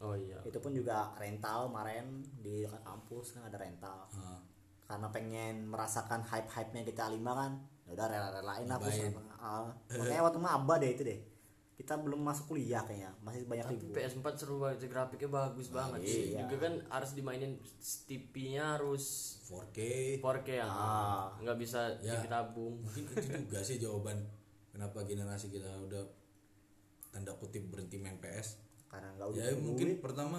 oh 0.00 0.14
iya. 0.14 0.38
Itu 0.42 0.58
pun 0.58 0.72
juga 0.72 1.12
rental 1.14 1.68
kemarin 1.68 2.06
di 2.36 2.62
dekat 2.62 2.80
kampus 2.80 3.32
kan 3.32 3.44
ada 3.44 3.56
rental. 3.56 4.08
Ah, 4.10 4.40
karena 4.84 5.06
pengen 5.08 5.64
merasakan 5.66 6.20
hype 6.22 6.48
hype 6.48 6.70
nya 6.70 6.82
GTA 6.82 7.08
5 7.08 7.20
kan 7.30 7.52
ya 7.80 7.90
udah 7.92 8.06
rela-relain 8.06 8.64
lah 8.64 8.76
aku 8.76 8.86
Nyobain. 8.86 9.12
sama- 9.12 9.38
ah, 9.38 9.66
makanya 9.90 10.22
waktu 10.22 10.40
maba 10.40 10.74
deh 10.76 10.90
itu 10.90 11.02
deh. 11.02 11.20
Kita 11.74 11.96
belum 11.96 12.20
masuk 12.20 12.44
kuliah 12.50 12.82
kayaknya 12.82 13.08
masih 13.18 13.44
banyak 13.44 13.64
tapi 13.64 13.74
ribu 13.74 13.96
PS4 13.96 14.26
seru 14.34 14.56
banget 14.58 14.84
grafiknya 14.86 15.28
bagus 15.30 15.68
banget 15.70 16.00
sih. 16.02 16.22
iya. 16.30 16.44
juga 16.44 16.56
kan 16.62 16.74
harus 16.90 17.10
dimainin 17.14 17.56
TV-nya 18.04 18.76
harus 18.76 19.04
4K 19.46 19.78
4K 20.20 20.48
ya. 20.54 20.68
Nggak 21.38 21.56
bisa 21.56 21.80
Ya. 21.98 22.14
TV 22.14 22.28
tabung. 22.28 22.76
Mungkin 22.84 23.04
itu 23.06 23.32
juga 23.42 23.60
sih 23.60 23.76
jawaban 23.76 24.20
kenapa 24.70 25.02
generasi 25.02 25.48
kita 25.48 25.72
udah 25.80 26.04
tanda 27.10 27.32
kutip 27.34 27.64
berhenti 27.66 27.96
main 27.96 28.16
PS 28.18 28.60
karena 28.90 29.08
nggak 29.14 29.28
udah 29.30 29.40
ya 29.40 29.54
mungkin 29.56 29.88
pertama 30.02 30.38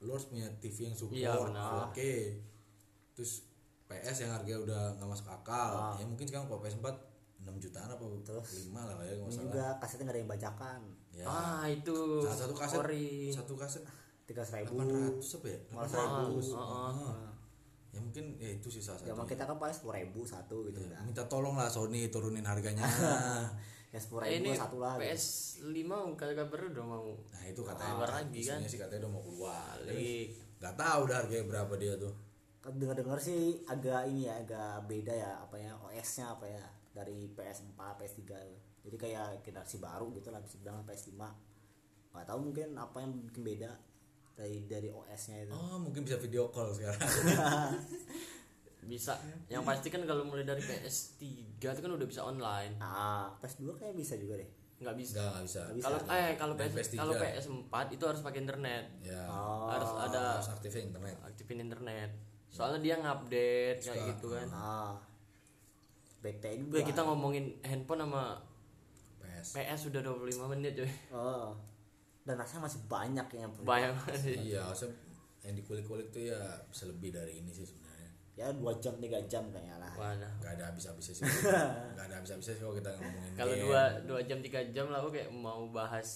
lu 0.00 0.10
harus 0.10 0.26
punya 0.26 0.48
TV 0.58 0.90
yang 0.90 0.96
support. 0.96 1.14
Iya, 1.14 1.30
benar. 1.38 1.92
4K 1.92 1.98
terus 3.14 3.32
PS 3.84 4.16
yang 4.22 4.32
harganya 4.32 4.60
udah 4.64 4.82
nggak 4.96 5.08
masuk 5.08 5.28
akal. 5.28 5.70
Ah. 5.72 5.94
ya 5.94 6.04
mungkin 6.04 6.26
sekarang 6.26 6.46
kalau 6.46 6.60
PS4 6.60 6.86
6 7.40 7.56
jutaan 7.56 7.88
apa 7.88 8.04
Terus? 8.20 8.48
5 8.68 8.74
lah 8.74 8.94
kayak 8.96 9.14
nggak 9.16 9.24
ini 9.24 9.32
salah. 9.32 9.44
Juga 9.48 9.66
kasetnya 9.78 10.04
nggak 10.04 10.14
ada 10.14 10.22
yang 10.22 10.30
bajakan. 10.30 10.80
Ya. 11.10 11.24
Ah 11.26 11.64
itu 11.66 11.96
salah 12.20 12.38
satu 12.38 12.54
kaset? 12.54 12.78
ori 12.78 13.08
satu 13.30 13.54
kaset? 13.54 13.82
Tiga 14.24 14.42
ribu. 14.46 14.74
800 15.18 15.36
apa 15.40 15.46
ya? 15.48 15.58
Malah 15.70 15.88
800 15.88 16.42
seribu. 16.42 16.58
Ah. 16.58 17.28
ya 17.90 17.98
mungkin 17.98 18.24
ya 18.38 18.50
itu 18.54 18.70
sih 18.70 18.78
salah 18.78 19.02
satu. 19.02 19.10
zaman 19.10 19.26
kita 19.26 19.42
kan 19.42 19.58
paling 19.58 19.74
sepuluh 19.74 19.98
ribu 19.98 20.22
satu 20.22 20.62
gitu 20.70 20.78
Ya, 20.78 20.94
kan. 20.94 21.02
minta 21.02 21.26
tolong 21.26 21.58
lah 21.58 21.66
Sony 21.66 22.06
turunin 22.06 22.46
harganya 22.46 22.86
ya 23.90 23.98
sepuluh 23.98 24.22
Eh, 24.22 24.38
ini 24.38 24.54
satu 24.54 24.78
lah 24.78 24.94
gitu. 24.96 25.10
PS5 25.10 25.82
kabar 26.14 26.60
udah 26.70 26.84
mau 26.84 27.10
nah 27.26 27.42
itu 27.42 27.60
katanya 27.60 27.92
Keluar 27.92 28.10
lagi 28.14 28.40
kan? 28.46 28.58
sih 28.62 28.78
katanya 28.78 29.00
udah 29.04 29.12
mau 29.12 29.22
keluar. 29.22 29.76
Balik. 29.82 30.26
nggak 30.60 30.74
tahu 30.76 31.00
dah 31.04 31.16
harganya 31.18 31.44
berapa 31.46 31.74
dia 31.74 31.94
tuh. 31.96 32.14
Dengar 32.60 32.94
dengar 32.94 33.18
sih 33.18 33.40
agak 33.64 34.06
ini 34.06 34.28
ya 34.28 34.38
agak 34.38 34.84
beda 34.84 35.10
ya 35.10 35.32
apa 35.40 35.56
ya 35.56 35.72
OS 35.80 36.08
nya 36.16 36.26
apa 36.30 36.46
ya 36.46 36.64
dari 36.90 37.30
PS4 37.30 37.78
PS3 37.96 38.22
jadi 38.80 38.96
kayak 38.96 39.26
generasi 39.42 39.76
baru 39.76 40.12
gitu 40.12 40.28
lah 40.28 40.38
bisa 40.38 40.56
bilang 40.56 40.84
PS5 40.84 41.16
nggak 42.10 42.26
tahu 42.26 42.38
mungkin 42.42 42.74
apa 42.74 42.96
yang 42.98 43.10
bikin 43.22 43.42
beda 43.44 43.70
dari 44.34 44.64
dari 44.64 44.88
OS 44.88 45.22
nya 45.28 45.36
itu. 45.42 45.52
Oh 45.52 45.78
mungkin 45.78 46.02
bisa 46.02 46.16
video 46.16 46.48
call 46.48 46.70
sekarang 46.70 47.00
bisa. 48.86 49.12
Yang 49.48 49.62
pasti 49.66 49.88
kan 49.92 50.02
kalau 50.04 50.24
mulai 50.24 50.44
dari 50.44 50.62
PS3 50.64 51.20
itu 51.60 51.80
kan 51.80 51.92
udah 51.92 52.06
bisa 52.08 52.20
online. 52.24 52.76
Nah 52.80 53.28
PS2 53.40 53.76
kayak 53.76 53.94
bisa 53.96 54.14
juga 54.16 54.40
deh. 54.40 54.50
Nggak 54.80 54.96
bisa. 54.96 55.14
Nggak 55.16 55.30
nggak 55.30 55.44
bisa. 55.46 55.60
Kalau 55.84 55.98
eh 56.08 56.30
kalau 56.40 56.54
PS 56.56 56.72
PS3. 56.72 56.94
kalau 56.96 57.14
PS4 57.16 57.74
itu 57.92 58.04
harus 58.06 58.20
pakai 58.24 58.40
internet. 58.40 58.84
Ya 59.04 59.22
Oh. 59.28 59.68
harus 59.68 59.90
ada 59.96 60.20
harus 60.40 60.48
aktifin 60.52 60.92
internet. 60.92 61.16
aktifin 61.26 61.58
internet. 61.60 62.10
Soalnya 62.50 62.80
dia 62.82 62.94
ngupdate 62.98 63.80
kayak 63.84 64.02
gitu 64.16 64.26
kan. 64.32 64.48
Ah. 64.52 64.94
Bete 66.20 66.52
juga. 66.52 66.76
Gue 66.76 66.82
kita 66.84 67.00
ngomongin 67.04 67.56
handphone 67.64 68.04
sama 68.04 68.50
PS 69.40 69.48
PS 69.56 69.80
sudah 69.88 70.00
25 70.04 70.52
menit 70.52 70.72
coy 70.76 70.90
oh. 71.16 71.56
Dan 72.28 72.36
rasanya 72.36 72.68
masih 72.68 72.80
banyak 72.86 73.26
yang 73.32 73.50
perlu 73.50 73.64
banyak 73.66 73.90
banget 73.96 74.16
sih 74.20 74.36
iya 74.52 74.64
yang 75.40 75.56
dikulik-kulik 75.56 76.12
tuh 76.12 76.28
ya 76.28 76.36
bisa 76.68 76.84
lebih 76.84 77.16
dari 77.16 77.40
ini 77.40 77.48
sih 77.48 77.64
sebenarnya 77.64 77.89
ya 78.32 78.48
dua 78.52 78.72
jam 78.76 78.94
tiga 78.96 79.18
jam 79.24 79.44
kayaknya 79.48 79.76
lah. 79.76 79.92
Mana? 79.92 80.28
nggak 80.38 80.52
ada 80.56 80.64
habis-habisnya 80.68 81.14
sih. 81.14 81.24
Nggak 81.94 82.06
ada 82.06 82.14
habis-habisnya 82.16 82.54
sih 82.54 82.62
kalau 82.62 82.74
kita 82.74 82.90
ngomongin 82.94 83.32
kalau 83.34 83.54
dua 83.54 83.82
dua 84.02 84.20
jam 84.22 84.38
tiga 84.40 84.60
jam 84.70 84.86
lah 84.88 84.98
aku 84.98 85.12
kayak 85.12 85.28
mau 85.28 85.68
bahas 85.68 86.08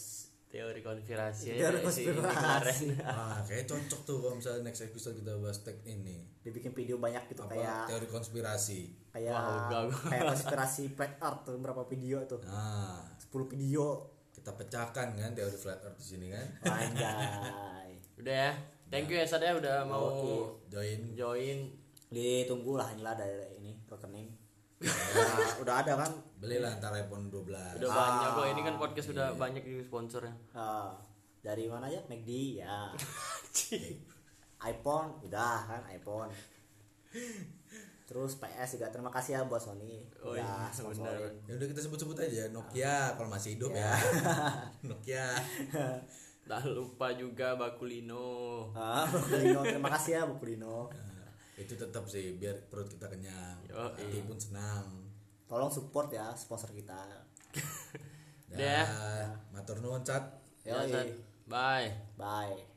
teori 0.47 0.81
konspirasi 0.81 1.51
Teori 1.53 1.79
ini 1.79 1.85
konspirasi. 1.85 2.15
kemarin. 2.23 2.83
Ah 3.11 3.43
kayak 3.43 3.67
cocok 3.67 4.01
tuh 4.03 4.17
kalau 4.23 4.35
misalnya 4.39 4.61
next 4.65 4.83
episode 4.83 5.15
kita 5.15 5.35
bahas 5.37 5.59
tech 5.61 5.83
ini. 5.85 6.23
Dibikin 6.41 6.71
video 6.71 6.97
banyak 6.97 7.27
gitu 7.27 7.43
apa? 7.43 7.53
kayak 7.53 7.79
teori 7.91 8.07
konspirasi. 8.07 8.81
kayak 9.11 9.31
Wah, 9.31 9.67
enggak, 9.67 9.81
enggak. 9.85 10.03
kayak 10.09 10.25
konspirasi 10.31 10.83
flat 10.91 11.13
earth 11.19 11.43
tuh 11.43 11.59
berapa 11.59 11.83
video 11.85 12.23
tuh? 12.25 12.39
Nah 12.41 13.03
10 13.19 13.35
video. 13.51 13.85
Kita 14.31 14.51
pecahkan 14.51 15.09
kan 15.13 15.31
teori 15.35 15.55
flat 15.55 15.83
earth 15.83 15.99
di 15.99 16.07
sini 16.09 16.27
kan? 16.31 16.47
Anjay. 16.65 17.91
Udah 18.17 18.35
ya 18.49 18.53
thank 18.87 19.11
you 19.11 19.19
ya 19.19 19.27
Sad 19.27 19.43
ya 19.43 19.53
udah 19.53 19.83
mau 19.85 20.07
join. 20.65 21.01
join 21.13 21.59
ditunggu 22.15 22.73
lah 22.75 22.89
inilah 22.89 23.13
dari 23.13 23.35
ini 23.59 23.75
rekening. 23.85 24.31
Udah, 24.79 24.95
udah 25.67 25.75
ada 25.83 25.93
kan? 25.99 26.11
Belilah 26.39 26.79
ntar 26.79 26.95
iPhone 26.95 27.29
12 27.29 27.81
udah 27.81 27.91
banyak 27.91 28.29
kok 28.31 28.47
ini 28.49 28.61
kan 28.63 28.75
podcast 28.77 29.09
udah 29.11 29.29
banyak 29.35 29.63
di 29.63 29.75
sponsornya 29.81 30.35
Ah, 30.53 30.93
dari 31.41 31.67
mana 31.67 31.87
ya 31.87 32.01
McD 32.05 32.31
ya. 32.63 32.93
iPhone 34.63 35.21
udah 35.23 35.57
kan 35.65 35.83
iPhone. 35.89 36.31
Terus 38.05 38.37
PS 38.37 38.77
juga 38.77 38.93
terima 38.93 39.09
kasih 39.09 39.33
ya 39.33 39.43
buat 39.45 39.59
Sony. 39.59 40.05
Oh 40.21 40.37
udah 40.37 40.69
iya, 40.69 40.69
sponsorin 40.69 41.33
ya 41.45 41.57
udah 41.57 41.67
kita 41.67 41.81
sebut-sebut 41.81 42.17
aja 42.21 42.53
Nokia 42.53 43.17
kalau 43.17 43.29
masih 43.29 43.57
hidup 43.57 43.73
ya. 43.73 43.93
Nokia. 44.89 45.33
Tak 46.45 46.69
lupa 46.69 47.17
juga 47.17 47.57
Bakulino. 47.57 48.69
Ah 48.77 49.09
Bukulino 49.09 49.65
terima 49.65 49.89
kasih 49.89 50.11
ya 50.15 50.23
Bukulino 50.29 50.93
Nah, 50.93 51.14
itu 51.55 51.79
tetap 51.79 52.05
sih 52.11 52.35
biar 52.35 52.67
perut 52.67 52.91
kita 52.91 53.07
kenyang. 53.07 53.59
Hati 53.71 54.21
pun 54.27 54.39
senang. 54.39 55.07
Tolong 55.47 55.71
support 55.71 56.11
ya 56.11 56.35
sponsor 56.35 56.75
kita. 56.75 56.99
Udah 58.51 58.59
ya. 58.59 58.83
dah. 58.87 59.31
Matur 59.55 59.79
nuwun 59.79 60.03
cat. 60.03 60.43
Ya 60.67 60.83
Yoi. 60.83 61.15
Bye. 61.47 61.93
Bye 62.17 62.75